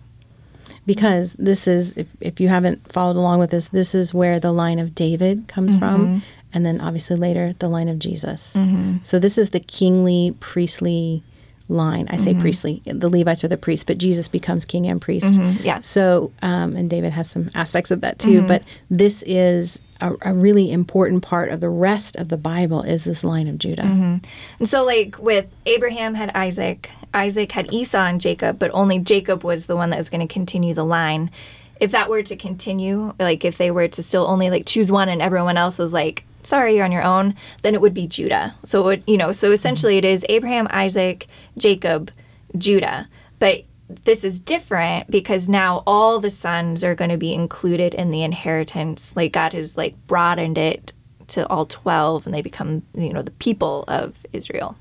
[0.86, 4.52] Because this is if, if you haven't followed along with this this is where the
[4.52, 5.80] line of david comes mm-hmm.
[5.80, 8.98] from and then obviously later the line of jesus mm-hmm.
[9.02, 11.24] so this is the kingly priestly
[11.70, 12.08] line.
[12.10, 12.42] I say mm-hmm.
[12.42, 12.82] priestly.
[12.86, 15.40] The Levites are the priests, but Jesus becomes king and priest.
[15.62, 15.80] yeah.
[15.80, 18.42] So, um, and David has some aspects of that too.
[18.42, 23.04] But this is a, a really important part of the rest of the Bible is
[23.04, 23.84] this line of Judah.
[23.84, 24.18] Mm-hmm.
[24.60, 29.44] And so, like with Abraham had Isaac, Isaac had Esau and Jacob, but only Jacob
[29.44, 31.32] was the one that was going to continue the line.
[31.80, 35.10] If that were to continue, like if they were to still only like choose one
[35.10, 38.56] and everyone else was like, sorry, you're on your own, then it would be Judah.
[38.66, 42.12] So, it would, you know, so essentially it is Abraham, Isaac, Jacob,
[42.58, 43.08] Judah.
[43.40, 43.64] But
[44.06, 48.24] this is different because now all the sons are going to be included in the
[48.24, 49.14] inheritance.
[49.16, 50.94] Like God has like broadened it
[51.30, 54.76] to all 12 and they become, you know, the people of Israel.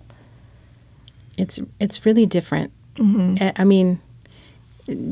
[1.36, 2.72] It's it's really different.
[2.96, 3.42] Mm-hmm.
[3.42, 4.00] I- I mean,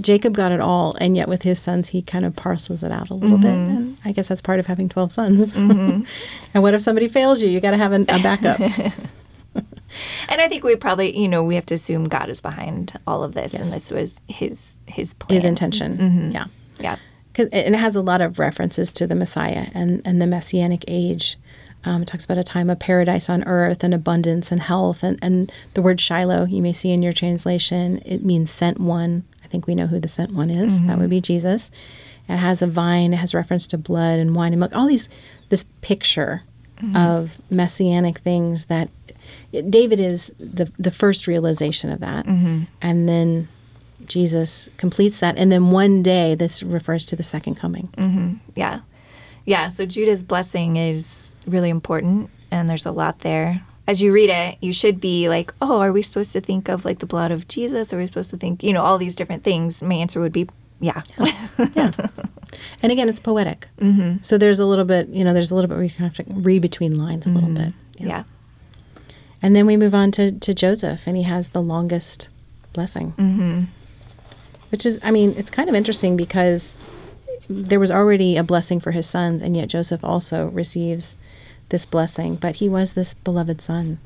[0.01, 3.11] Jacob got it all, and yet with his sons, he kind of parcels it out
[3.11, 3.51] a little bit.
[3.53, 3.77] Mm-hmm.
[3.77, 5.55] And I guess that's part of having twelve sons.
[5.57, 6.03] Mm-hmm.
[6.55, 7.49] and what if somebody fails you?
[7.51, 8.61] You got to have an, a backup.
[10.29, 13.23] And I think we probably, you know, we have to assume God is behind all
[13.23, 15.37] of this and this was his his plan.
[15.37, 16.31] his intention.
[16.33, 16.47] Yeah.
[16.81, 16.97] Yeah.
[17.35, 20.85] Cause, and it has a lot of references to the Messiah and, and the Messianic
[20.89, 21.37] age.
[21.85, 25.03] Um, it talks about a time of paradise on earth and abundance and health.
[25.03, 29.25] And, and the word Shiloh, you may see in your translation, it means sent one.
[29.45, 30.83] I think we know who the sent one is.
[30.83, 31.71] That would be Jesus.
[32.29, 34.75] It has a vine, it has reference to blood and wine and milk.
[34.75, 35.09] All these,
[35.49, 36.43] this picture
[36.77, 36.95] Mm-hmm.
[36.95, 38.91] of messianic things that
[39.51, 42.27] David is the, the first realization of that.
[42.27, 42.65] Mm-hmm.
[42.83, 43.49] And then
[44.07, 45.37] Jesus completes that.
[45.39, 47.89] And then one day, this refers to the second coming.
[47.97, 48.35] Mm-hmm.
[48.55, 48.81] Yeah.
[49.47, 49.69] Yeah.
[49.69, 53.63] So Judah's blessing is really important and there's a lot there.
[53.87, 56.85] As you read it, you should be like, oh, are we supposed to think of
[56.85, 57.93] like the blood of Jesus?
[57.93, 59.81] Are we supposed to think, you know, all these different things?
[59.81, 60.49] My answer would be,
[60.81, 61.03] yeah.
[61.75, 61.93] Yeah.
[62.83, 63.69] and again, it's poetic.
[63.81, 64.23] Mm-hmm.
[64.23, 66.25] So there's a little bit, you know, there's a little bit where you have to
[66.29, 67.73] read between lines a little bit.
[67.99, 68.25] yeah.
[69.43, 72.31] And then we move on to, to Joseph, and he has the longest
[72.73, 73.13] blessing.
[73.19, 73.65] Mm-hmm.
[74.71, 76.79] Which is, I mean, it's kind of interesting because
[77.49, 81.17] there was already a blessing for his sons, and yet Joseph also receives
[81.69, 82.37] this blessing.
[82.37, 83.99] But he was this beloved son.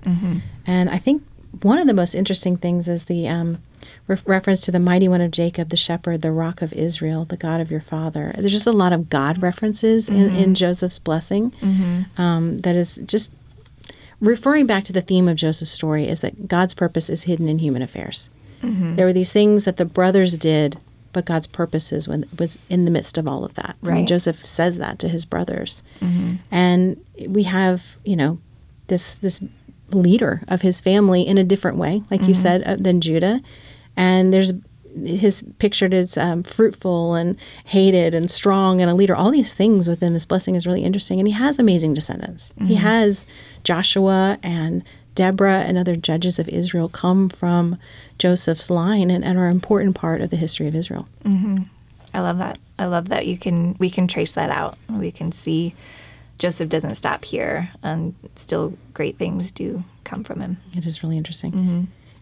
[0.66, 1.22] And I think
[1.62, 3.58] one of the most interesting things is the um,
[4.06, 7.36] re- reference to the mighty one of Jacob, the shepherd, the rock of Israel, the
[7.36, 8.32] God of your father.
[8.38, 11.52] There's just a lot of God references in, in Joseph's blessing.
[12.16, 13.32] Um, that is just
[14.20, 17.58] referring back to the theme of Joseph's story is that God's purpose is hidden in
[17.58, 18.30] human affairs.
[18.96, 20.76] There were these things that the brothers did,
[21.14, 23.74] but God's purposes when, was in the midst of all of that.
[23.82, 25.82] I mean, Joseph says that to his brothers,
[26.50, 28.38] and we have you know
[28.88, 29.40] this this
[29.92, 33.40] leader of his family in a different way, like you said, uh, than Judah,
[33.96, 34.52] and there's
[35.04, 39.14] his pictured as um, fruitful and hated and strong and a leader.
[39.14, 42.52] All these things within this blessing is really interesting, and he has amazing descendants.
[42.66, 43.26] He has
[43.62, 44.82] Joshua and
[45.14, 47.78] Deborah and other judges of Israel come from
[48.18, 51.06] Joseph's line and, and are an important part of the history of Israel.
[52.12, 52.58] I love that.
[52.78, 54.76] I love that you can we can trace that out.
[54.88, 55.74] We can see
[56.40, 60.56] Joseph doesn't stop here and still great things do come from him.
[60.74, 61.52] It is really interesting.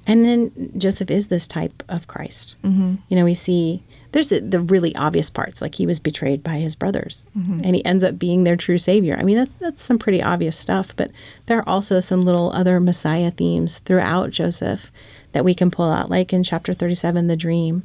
[0.08, 2.56] And then Joseph is this type of Christ.
[2.64, 2.96] Mm-hmm.
[3.08, 6.56] You know, we see there's the, the really obvious parts, like he was betrayed by
[6.56, 9.16] his brothers, and he ends up being their true savior.
[9.20, 10.96] I mean, that's that's some pretty obvious stuff.
[10.96, 11.10] But
[11.46, 14.90] there are also some little other Messiah themes throughout Joseph
[15.32, 17.84] that we can pull out, like in chapter 37, the dream.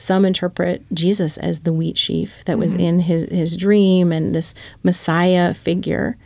[0.00, 2.80] Some interpret Jesus as the wheat sheaf that was mm-hmm.
[2.80, 6.16] in his, his dream and this Messiah figure.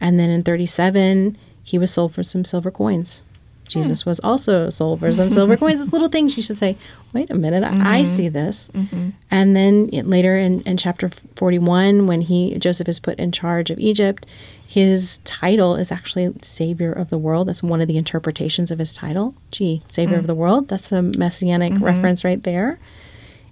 [0.00, 3.22] And then in 37, he was sold for some silver coins.
[3.22, 3.68] Hmm.
[3.68, 5.80] Jesus was also sold for some silver coins.
[5.80, 6.76] It's little things you should say,
[7.12, 8.68] wait a minute, I, I see this.
[8.74, 9.10] Mm-hmm.
[9.30, 13.78] And then later in, in chapter 41, when he Joseph is put in charge of
[13.78, 14.26] Egypt,
[14.66, 17.46] his title is actually Savior of the World.
[17.46, 19.36] That's one of the interpretations of his title.
[19.52, 20.28] Gee, Savior of mm.
[20.28, 20.66] the World.
[20.66, 22.80] That's a messianic reference right there.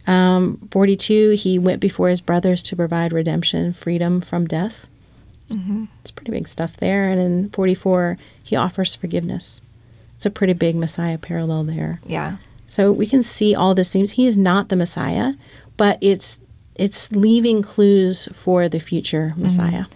[0.09, 4.87] Um, 42, he went before his brothers to provide redemption, freedom from death.
[5.45, 5.55] It's,
[6.01, 7.09] it's pretty big stuff there.
[7.09, 9.61] And in 44, he offers forgiveness.
[10.17, 12.01] It's a pretty big Messiah parallel there.
[12.07, 12.39] Yeah.
[12.67, 14.13] So we can see all this themes.
[14.13, 15.35] He is not the Messiah,
[15.77, 16.39] but it's
[16.75, 19.87] it's leaving clues for the future Messiah.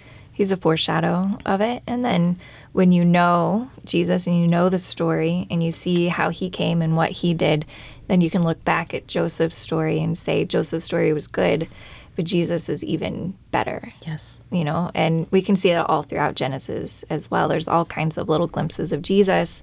[0.43, 1.85] He's a foreshadow of it.
[1.87, 2.37] And then
[2.73, 6.83] when you know Jesus and you know the story and you see how he came
[6.83, 7.65] and what he did,
[8.09, 11.69] then you can look back at Joseph's story and say Joseph's story was good,
[12.17, 13.93] but Jesus is even better.
[14.05, 14.41] Yes.
[14.51, 17.47] you know, and we can see it all throughout Genesis as well.
[17.47, 19.63] There's all kinds of little glimpses of Jesus,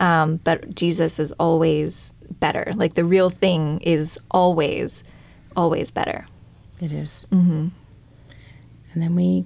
[0.00, 2.72] um, but Jesus is always better.
[2.74, 5.04] Like the real thing is always,
[5.54, 6.24] always better.
[6.80, 7.26] It is.
[7.30, 7.68] Mm-hmm.
[8.94, 9.44] And then we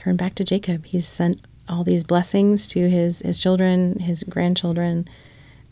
[0.00, 0.86] turn back to Jacob.
[0.86, 5.06] He's sent all these blessings to his his children, his grandchildren,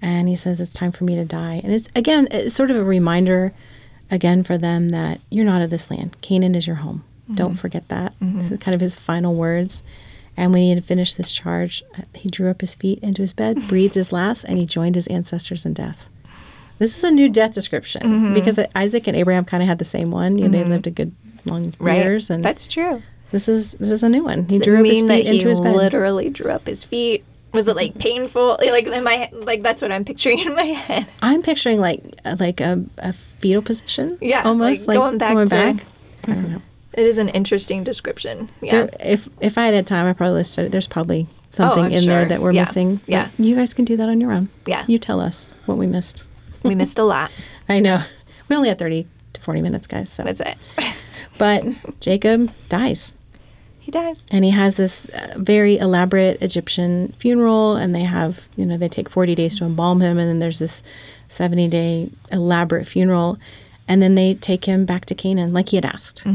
[0.02, 1.60] and he says it's time for me to die.
[1.64, 3.52] And it's again, it's sort of a reminder
[4.10, 6.16] again for them that you're not of this land.
[6.20, 7.04] Canaan is your home.
[7.24, 7.34] Mm-hmm.
[7.36, 8.12] Don't forget that.
[8.20, 8.38] Mm-hmm.
[8.38, 9.82] This is kind of his final words.
[10.36, 11.82] And when he had finished this charge,
[12.14, 15.08] he drew up his feet into his bed, breathed his last, and he joined his
[15.08, 16.06] ancestors in death.
[16.78, 18.34] This is a new death description mm-hmm.
[18.34, 20.38] because Isaac and Abraham kind of had the same one.
[20.38, 21.12] You know, They lived a good
[21.44, 22.04] long Right.
[22.04, 23.02] years, and That's true.
[23.30, 24.48] This is this is a new one.
[24.48, 25.74] He Does drew up his feet into his bed.
[25.76, 27.24] literally drew up his feet?
[27.52, 28.58] Was it like painful?
[28.66, 31.06] Like in my like that's what I'm picturing in my head.
[31.22, 32.02] I'm picturing like
[32.38, 34.18] like a, a fetal position.
[34.20, 35.84] Yeah, almost like like, going back going to- back.
[36.26, 36.62] I don't know.
[36.94, 38.50] It is an interesting description.
[38.60, 38.72] Yeah.
[38.72, 40.72] There, if if I had had time, I probably it.
[40.72, 42.62] There's probably something Oh, in there that we're Yeah.
[42.62, 43.00] missing.
[43.06, 43.28] Yeah.
[43.38, 44.48] you guys can do that on your own.
[44.66, 44.84] Yeah.
[44.88, 46.24] you tell us what we missed.
[46.64, 47.30] we missed a lot.
[47.68, 48.02] I know
[48.48, 50.10] we only had thirty to forty minutes, guys.
[50.10, 50.56] So, That's it.
[51.38, 51.64] but
[52.00, 53.14] Jacob dies,
[53.88, 54.26] he dies.
[54.30, 58.88] and he has this uh, very elaborate Egyptian funeral, and they have you know they
[58.88, 60.82] take forty days to embalm him, and then there's this
[61.28, 63.38] seventy day elaborate funeral,
[63.88, 66.26] and then they take him back to Canaan like he had asked.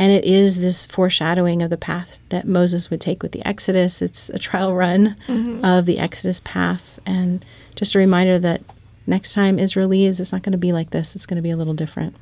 [0.00, 4.02] And it is this foreshadowing of the path that Moses would take with the Exodus.
[4.02, 5.16] It's a trial run
[5.62, 7.44] of the Exodus path, and
[7.76, 8.62] just a reminder that
[9.06, 11.14] next time Israel leaves, it's not going to be like this.
[11.14, 12.16] It's going to be a little different.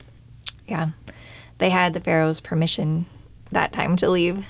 [0.66, 0.90] Yeah.
[1.58, 3.06] They had the Pharaoh's permission
[3.52, 4.44] that time to leave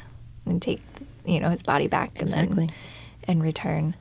[0.47, 0.81] and take,
[1.25, 2.67] you know, his body back and Exactly.
[2.67, 2.75] then
[3.29, 3.95] and return.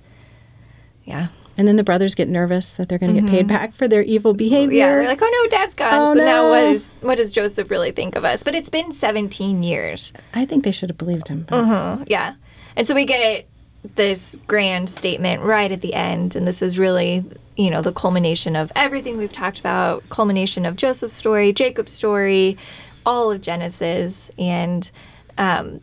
[1.03, 1.27] Yeah.
[1.57, 4.01] And then the brothers get nervous that they're going to get paid back for their
[4.03, 4.77] evil behavior.
[4.77, 6.71] Yeah, they're like, "Oh no, Dad's gone." Oh, so now, what no.
[6.71, 8.43] is what does Joseph really think of us?
[8.43, 10.11] But it's been 17 years.
[10.33, 11.45] I think they should have believed him.
[11.47, 11.97] but- Uh-huh.
[12.07, 12.33] Yeah.
[12.75, 13.47] And so we get
[13.95, 16.35] this grand statement right at the end.
[16.35, 17.23] And this is really,
[17.55, 22.57] you know, the culmination of everything we've talked about, culmination of Joseph's story, Jacob's story,
[23.05, 24.29] all of Genesis.
[24.37, 24.91] And
[25.37, 25.79] um,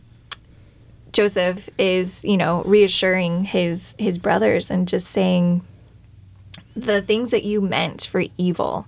[1.13, 5.65] Joseph is, you know, reassuring his his brothers and just saying
[6.75, 8.87] the things that you meant for evil,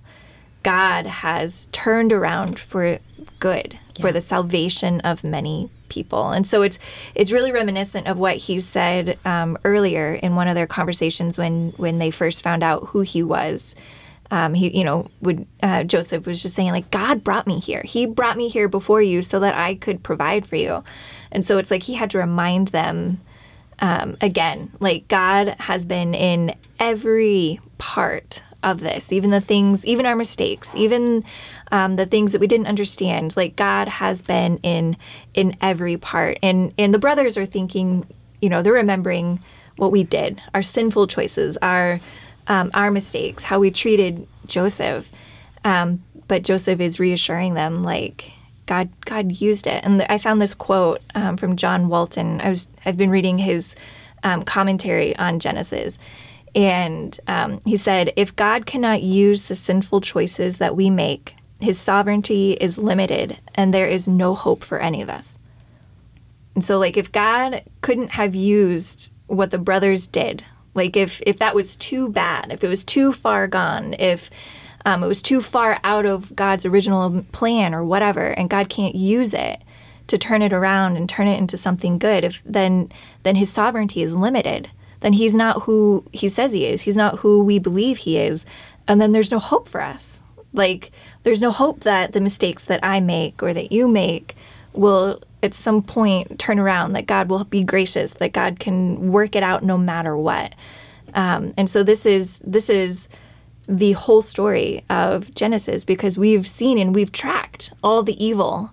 [0.62, 2.98] God has turned around for
[3.38, 6.30] good, for the salvation of many people.
[6.30, 6.78] And so it's
[7.14, 11.70] it's really reminiscent of what he said um, earlier in one of their conversations when
[11.76, 13.74] when they first found out who he was.
[14.32, 17.82] Um, he, you know, would uh, Joseph was just saying like, God brought me here.
[17.84, 20.82] He brought me here before you so that I could provide for you.
[21.36, 23.20] And so it's like he had to remind them
[23.80, 30.06] um, again, like God has been in every part of this, even the things, even
[30.06, 31.26] our mistakes, even
[31.72, 33.36] um, the things that we didn't understand.
[33.36, 34.96] Like God has been in
[35.34, 38.06] in every part, and and the brothers are thinking,
[38.40, 39.38] you know, they're remembering
[39.76, 42.00] what we did, our sinful choices, our
[42.46, 45.10] um, our mistakes, how we treated Joseph.
[45.64, 48.32] Um, but Joseph is reassuring them, like
[48.66, 49.84] God, God used it.
[49.84, 52.40] And I found this quote um, from John Walton.
[52.40, 53.74] I was, I've been reading his
[54.22, 55.98] um, commentary on Genesis,
[56.54, 61.78] and um, he said, "If God cannot use the sinful choices that we make, His
[61.78, 65.38] sovereignty is limited, and there is no hope for any of us."
[66.54, 70.42] And so, like, if God couldn't have used what the brothers did,
[70.74, 74.30] like, if if that was too bad, if it was too far gone, if
[74.86, 78.94] um, it was too far out of God's original plan or whatever, and God can't
[78.94, 79.62] use it
[80.06, 82.90] to turn it around and turn it into something good, if then
[83.24, 84.70] then His sovereignty is limited.
[85.00, 86.82] Then He's not who He says He is.
[86.82, 88.46] He's not who we believe He is,
[88.86, 90.20] and then there's no hope for us.
[90.52, 90.92] Like,
[91.24, 94.36] there's no hope that the mistakes that I make or that you make
[94.72, 99.34] will at some point turn around, that God will be gracious, that God can work
[99.34, 100.54] it out no matter what.
[101.12, 103.08] Um, and so this is this is
[103.68, 108.70] the whole story of Genesis because we've seen and we've tracked all the evil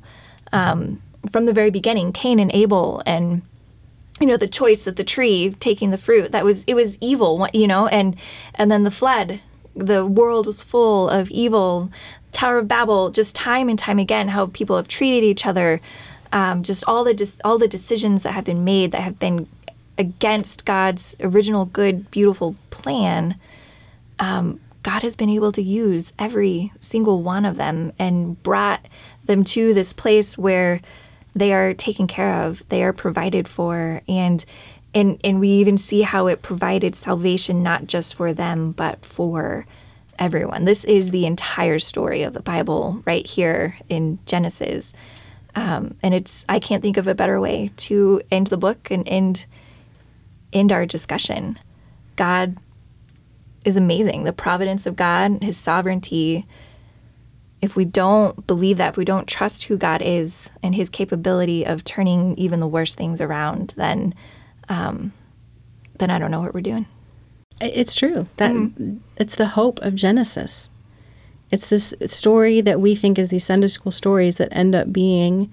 [0.51, 1.01] um,
[1.31, 3.41] from the very beginning, Cain and Abel, and
[4.19, 7.47] you know the choice of the tree taking the fruit that was it was evil,
[7.53, 8.15] you know, and
[8.55, 9.41] and then the flood,
[9.75, 11.91] the world was full of evil.
[12.31, 15.79] Tower of Babel, just time and time again, how people have treated each other,
[16.31, 19.47] um, just all the all the decisions that have been made that have been
[19.97, 23.39] against God's original good, beautiful plan.
[24.19, 28.85] Um, God has been able to use every single one of them and brought
[29.25, 30.81] them to this place where
[31.33, 34.45] they are taken care of, they are provided for, and
[34.93, 39.65] and and we even see how it provided salvation not just for them but for
[40.19, 40.65] everyone.
[40.65, 44.93] This is the entire story of the Bible right here in Genesis.
[45.55, 49.07] Um, and it's I can't think of a better way to end the book and
[49.07, 49.45] end
[50.51, 51.57] end our discussion.
[52.15, 52.57] God
[53.65, 54.23] is amazing.
[54.23, 56.45] The providence of God, His sovereignty.
[57.61, 61.65] If we don't believe that, if we don't trust who God is and His capability
[61.65, 64.13] of turning even the worst things around, then,
[64.67, 65.13] um,
[65.99, 66.85] then I don't know what we're doing.
[67.61, 68.27] It's true.
[68.37, 68.51] That
[69.17, 70.69] it's the hope of Genesis.
[71.51, 75.51] It's this story that we think is these Sunday school stories that end up being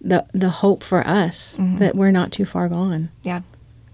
[0.00, 3.10] the the hope for us that we're not too far gone.
[3.22, 3.42] Yeah.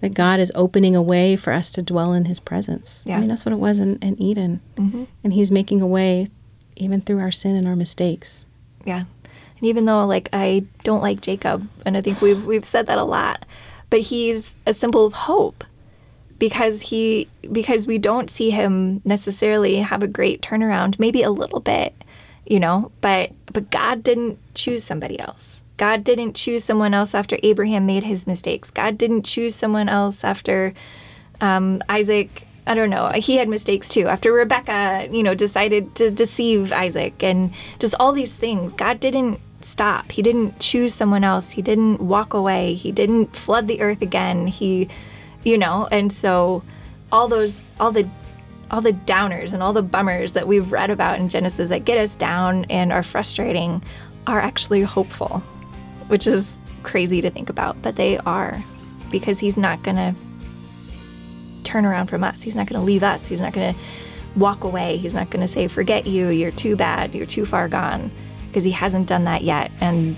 [0.01, 3.03] That God is opening a way for us to dwell in His presence.
[3.05, 3.17] Yeah.
[3.17, 5.03] I mean, that's what it was in, in Eden, mm-hmm.
[5.23, 6.29] and He's making a way
[6.77, 8.45] even through our sin and our mistakes.
[8.85, 8.99] Yeah.
[8.99, 12.97] And even though like I don't like Jacob, and I think we've we've said that
[12.97, 13.45] a lot,
[13.89, 15.63] but he's a symbol of hope
[16.39, 21.59] because he because we don't see him necessarily have a great turnaround, maybe a little
[21.59, 21.93] bit,
[22.45, 25.58] you know, but but God didn't choose somebody else.
[25.79, 28.69] God didn't choose someone else after Abraham made his mistakes.
[28.69, 30.73] God didn't choose someone else after
[31.39, 34.07] um, Isaac, I don't know, he had mistakes too.
[34.07, 39.39] After Rebecca, you know, decided to deceive Isaac and just all these things, God didn't
[39.61, 40.11] stop.
[40.11, 41.51] He didn't choose someone else.
[41.51, 42.73] He didn't walk away.
[42.73, 44.47] He didn't flood the earth again.
[44.47, 44.89] He,
[45.45, 46.61] you know, and so
[47.09, 48.07] all those, all the,
[48.69, 51.97] all the downers and all the bummers that we've read about in Genesis that get
[51.97, 53.81] us down and are frustrating
[54.27, 55.41] are actually hopeful,
[56.09, 58.61] which is crazy to think about, but they are
[59.11, 60.15] because he's not going to
[61.63, 62.41] turn around from us.
[62.43, 63.27] He's not going to leave us.
[63.27, 63.79] He's not going to
[64.35, 64.97] walk away.
[64.97, 68.11] He's not going to say, forget you, you're too bad, you're too far gone,
[68.47, 69.71] because he hasn't done that yet.
[69.81, 70.15] And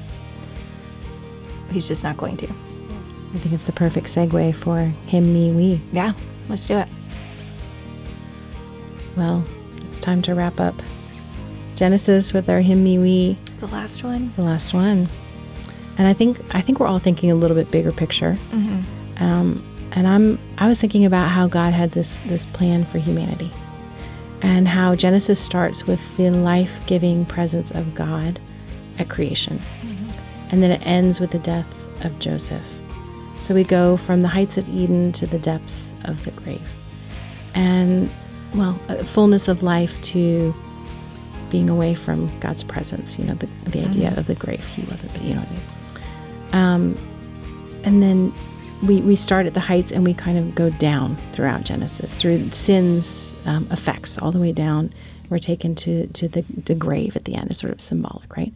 [1.72, 2.48] he's just not going to.
[2.48, 5.82] I think it's the perfect segue for him, me, we.
[5.92, 6.14] Yeah,
[6.50, 6.88] let's do it.
[9.16, 9.44] Well,
[9.90, 10.76] it's time to wrap up
[11.76, 14.32] Genesis with our him, me, we, The last one.
[14.36, 15.10] the last one.
[15.98, 18.34] And I think I think we're all thinking a little bit bigger picture.
[18.52, 19.24] Mm-hmm.
[19.24, 19.64] Um,
[19.94, 23.52] and I'm I was thinking about how God had this this plan for humanity,
[24.42, 28.40] and how Genesis starts with the life giving presence of God
[28.98, 30.52] at creation, mm-hmm.
[30.52, 31.68] and then it ends with the death
[32.06, 32.66] of Joseph.
[33.40, 36.68] So we go from the heights of Eden to the depths of the grave,
[37.54, 38.10] and
[38.56, 40.54] well, a fullness of life to
[41.50, 43.20] being away from God's presence.
[43.20, 44.20] You know, the the idea mm-hmm.
[44.20, 44.66] of the grave.
[44.68, 45.62] He wasn't, but you know what I mean.
[46.54, 46.98] Um,
[47.84, 48.34] and then
[48.84, 52.50] we, we start at the heights and we kind of go down throughout Genesis through
[52.52, 54.92] sin's um, effects all the way down.
[55.30, 57.52] We're taken to, to the, the grave at the end.
[57.52, 58.54] It's sort of symbolic, right?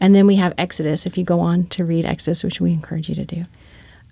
[0.00, 1.06] And then we have Exodus.
[1.06, 3.46] If you go on to read Exodus, which we encourage you to do,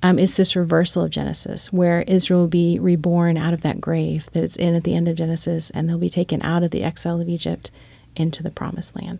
[0.03, 4.29] um, it's this reversal of Genesis where Israel will be reborn out of that grave
[4.33, 6.83] that it's in at the end of Genesis and they'll be taken out of the
[6.83, 7.71] exile of Egypt
[8.15, 9.19] into the promised land.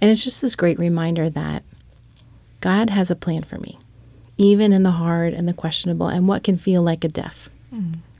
[0.00, 1.62] And it's just this great reminder that
[2.60, 3.78] God has a plan for me,
[4.38, 7.50] even in the hard and the questionable and what can feel like a death.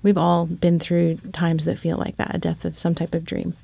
[0.03, 3.25] We've all been through times that feel like that a death of some type of
[3.25, 3.57] dream.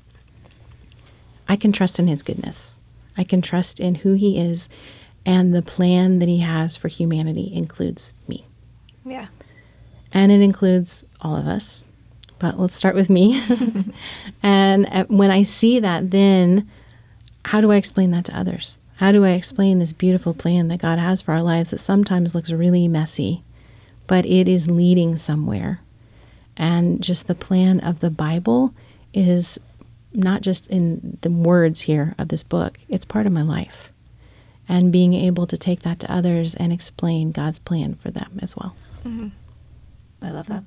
[1.47, 2.79] I can trust in His goodness.
[3.17, 4.67] I can trust in who He is,
[5.25, 8.45] and the plan that He has for humanity includes me.
[9.05, 9.27] Yeah.
[10.11, 11.87] And it includes all of us.
[12.39, 13.41] But let's start with me.
[14.43, 16.69] and uh, when I see that, then
[17.45, 18.77] how do I explain that to others?
[18.97, 22.35] How do I explain this beautiful plan that God has for our lives that sometimes
[22.35, 23.43] looks really messy,
[24.07, 25.81] but it is leading somewhere?
[26.55, 28.73] And just the plan of the Bible
[29.13, 29.59] is
[30.13, 33.91] not just in the words here of this book, it's part of my life.
[34.69, 38.55] And being able to take that to others and explain God's plan for them as
[38.55, 38.75] well.
[39.03, 39.29] Mm-hmm.
[40.21, 40.63] I love that.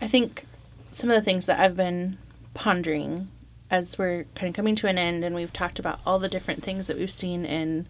[0.00, 0.46] I think
[0.92, 2.18] some of the things that I've been
[2.54, 3.28] pondering
[3.72, 6.62] as we're kind of coming to an end and we've talked about all the different
[6.62, 7.86] things that we've seen in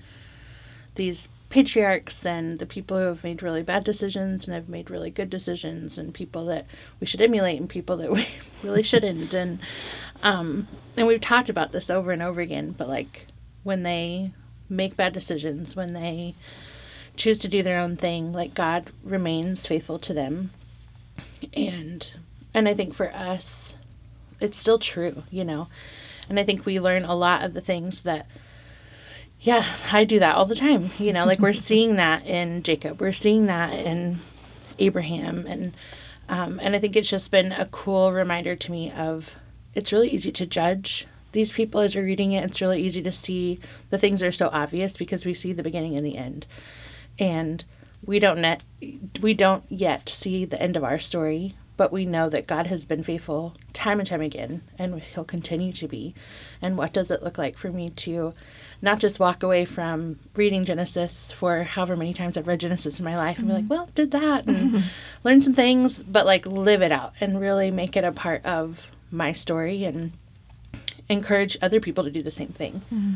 [0.95, 5.11] these patriarchs and the people who have made really bad decisions and have made really
[5.11, 6.67] good decisions and people that
[7.01, 8.27] we should emulate and people that we
[8.63, 9.35] really shouldn't.
[9.35, 9.59] And
[10.23, 13.27] um and we've talked about this over and over again but like
[13.65, 14.33] when they
[14.69, 16.35] make bad decisions when they
[17.17, 20.53] choose to do their own thing like God remains faithful to them.
[21.53, 22.15] And
[22.55, 23.77] and I think for us
[24.43, 25.69] it's still true, you know.
[26.29, 28.27] And I think we learn a lot of the things that
[29.41, 33.01] yeah, I do that all the time, you know, like we're seeing that in Jacob.
[33.01, 34.21] We're seeing that in
[34.79, 35.75] Abraham and
[36.29, 39.35] um, and I think it's just been a cool reminder to me of
[39.75, 42.45] it's really easy to judge these people as you're reading it.
[42.45, 43.59] It's really easy to see
[43.91, 46.47] the things are so obvious because we see the beginning and the end.
[47.19, 47.65] And
[48.05, 48.63] we don't net,
[49.21, 52.85] we don't yet see the end of our story, but we know that God has
[52.85, 56.15] been faithful time and time again, and He'll continue to be.
[56.61, 58.35] And what does it look like for me to
[58.81, 63.05] not just walk away from reading Genesis for however many times I've read Genesis in
[63.05, 63.73] my life and be like, mm-hmm.
[63.73, 64.85] well, did that and
[65.25, 68.81] learn some things, but like live it out and really make it a part of
[69.11, 70.13] my story and
[71.09, 72.83] encourage other people to do the same thing.
[72.93, 73.15] Mm-hmm.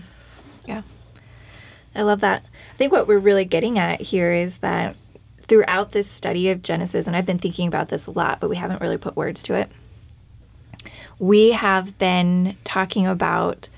[0.66, 0.82] Yeah.
[1.94, 2.44] I love that.
[2.44, 4.96] I think what we're really getting at here is that
[5.48, 8.56] throughout this study of Genesis, and I've been thinking about this a lot, but we
[8.56, 9.70] haven't really put words to it.
[11.18, 13.68] We have been talking about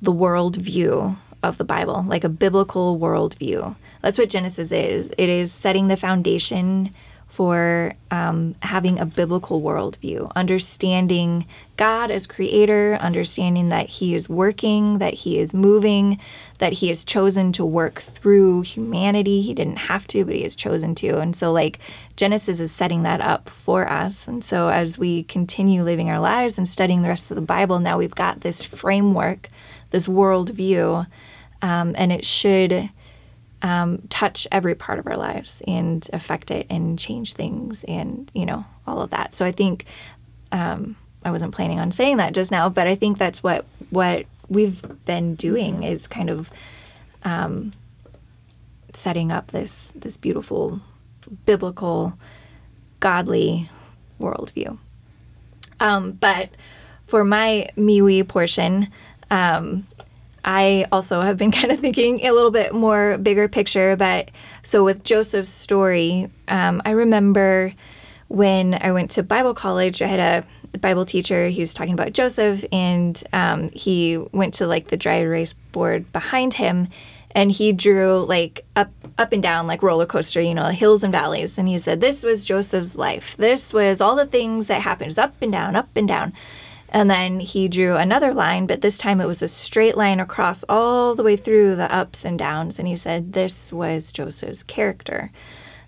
[0.00, 3.76] the worldview of the Bible, like a biblical worldview.
[4.02, 5.10] That's what Genesis is.
[5.16, 6.94] It is setting the foundation
[7.34, 11.44] for um, having a biblical worldview, understanding
[11.76, 16.20] God as creator, understanding that He is working, that He is moving,
[16.60, 19.42] that He has chosen to work through humanity.
[19.42, 21.18] He didn't have to, but He has chosen to.
[21.18, 21.80] And so, like,
[22.14, 24.28] Genesis is setting that up for us.
[24.28, 27.80] And so, as we continue living our lives and studying the rest of the Bible,
[27.80, 29.48] now we've got this framework,
[29.90, 31.08] this worldview,
[31.62, 32.90] um, and it should
[33.64, 38.44] um, touch every part of our lives and affect it and change things and you
[38.44, 39.34] know all of that.
[39.34, 39.86] So I think
[40.52, 44.26] um, I wasn't planning on saying that just now, but I think that's what what
[44.50, 46.50] we've been doing is kind of
[47.24, 47.72] um,
[48.92, 50.82] setting up this this beautiful
[51.46, 52.18] biblical
[53.00, 53.70] godly
[54.20, 54.76] worldview.
[55.80, 56.50] Um, but
[57.06, 58.90] for my MeWe portion,
[59.30, 59.86] um,
[60.44, 63.96] I also have been kind of thinking a little bit more bigger picture.
[63.96, 64.30] But
[64.62, 67.72] so with Joseph's story, um, I remember
[68.28, 71.48] when I went to Bible college, I had a Bible teacher.
[71.48, 76.12] He was talking about Joseph, and um, he went to like the dry erase board
[76.12, 76.88] behind him,
[77.30, 81.12] and he drew like up up and down like roller coaster, you know, hills and
[81.12, 81.58] valleys.
[81.58, 83.36] And he said, "This was Joseph's life.
[83.36, 86.32] This was all the things that happened, up and down, up and down."
[86.94, 90.64] And then he drew another line, but this time it was a straight line across
[90.68, 92.78] all the way through the ups and downs.
[92.78, 95.32] And he said this was Joseph's character.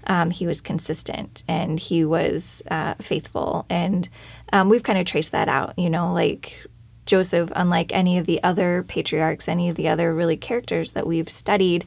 [0.08, 3.66] Um, he was consistent and he was uh, faithful.
[3.70, 4.08] And
[4.52, 6.66] um, we've kind of traced that out, you know, like
[7.06, 11.30] Joseph, unlike any of the other patriarchs, any of the other really characters that we've
[11.30, 11.86] studied,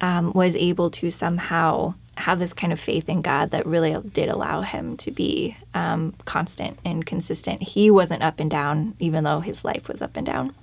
[0.00, 4.28] um, was able to somehow have this kind of faith in God that really did
[4.28, 7.62] allow him to be um, constant and consistent.
[7.62, 10.54] He wasn't up and down, even though his life was up and down.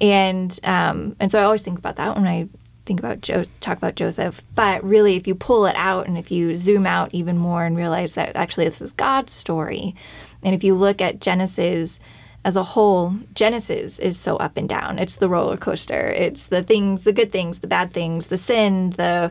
[0.00, 2.48] And um, and so I always think about that when I
[2.86, 4.42] think about jo- talk about Joseph.
[4.54, 7.76] But really, if you pull it out and if you zoom out even more and
[7.76, 9.94] realize that actually this is God's story,
[10.42, 11.98] and if you look at Genesis
[12.44, 14.98] as a whole, Genesis is so up and down.
[14.98, 16.08] It's the roller coaster.
[16.08, 19.30] It's the things, the good things, the bad things, the sin, the,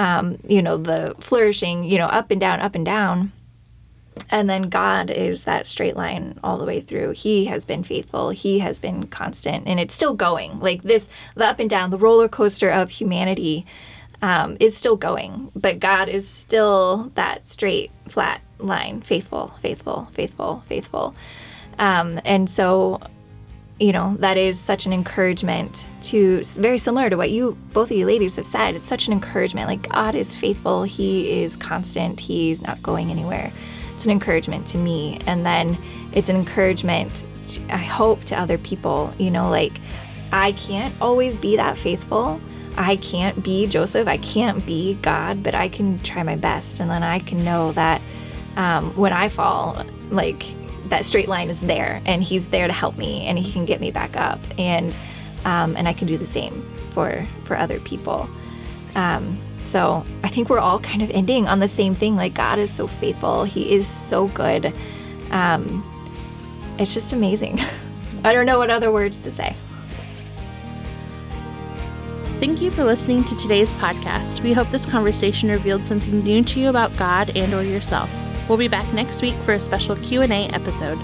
[0.00, 3.32] um, you know, the flourishing, you know, up and down, up and down.
[4.30, 7.10] And then God is that straight line all the way through.
[7.10, 8.30] He has been faithful.
[8.30, 10.58] He has been constant, and it's still going.
[10.58, 13.66] Like this, the up and down, the roller coaster of humanity
[14.22, 20.62] um, is still going, but God is still that straight, flat line, faithful, faithful, faithful,
[20.66, 21.14] faithful.
[21.78, 23.00] Um, and so,
[23.80, 27.96] you know, that is such an encouragement to very similar to what you both of
[27.96, 28.74] you ladies have said.
[28.74, 29.68] It's such an encouragement.
[29.68, 33.50] Like God is faithful, He is constant, He's not going anywhere.
[33.94, 35.18] It's an encouragement to me.
[35.26, 35.78] And then
[36.12, 39.14] it's an encouragement, to, I hope, to other people.
[39.18, 39.72] You know, like
[40.30, 42.38] I can't always be that faithful.
[42.76, 44.06] I can't be Joseph.
[44.06, 46.80] I can't be God, but I can try my best.
[46.80, 48.00] And then I can know that
[48.56, 50.44] um, when I fall, like
[50.90, 53.80] that straight line is there and he's there to help me and he can get
[53.80, 54.96] me back up and
[55.44, 58.28] um, and I can do the same for for other people.
[58.94, 62.16] Um, so I think we're all kind of ending on the same thing.
[62.16, 63.44] Like God is so faithful.
[63.44, 64.74] He is so good.
[65.30, 65.86] Um,
[66.78, 67.60] it's just amazing.
[68.24, 69.54] I don't know what other words to say.
[72.40, 74.40] Thank you for listening to today's podcast.
[74.40, 78.10] We hope this conversation revealed something new to you about God and or yourself.
[78.48, 80.98] We'll be back next week for a special Q&A episode.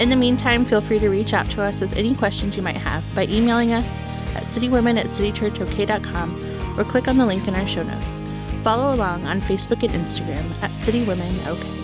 [0.00, 2.76] In the meantime, feel free to reach out to us with any questions you might
[2.76, 3.94] have by emailing us
[4.34, 8.22] at citywomen at citychurchok.com or click on the link in our show notes.
[8.62, 11.81] Follow along on Facebook and Instagram at City Women OK.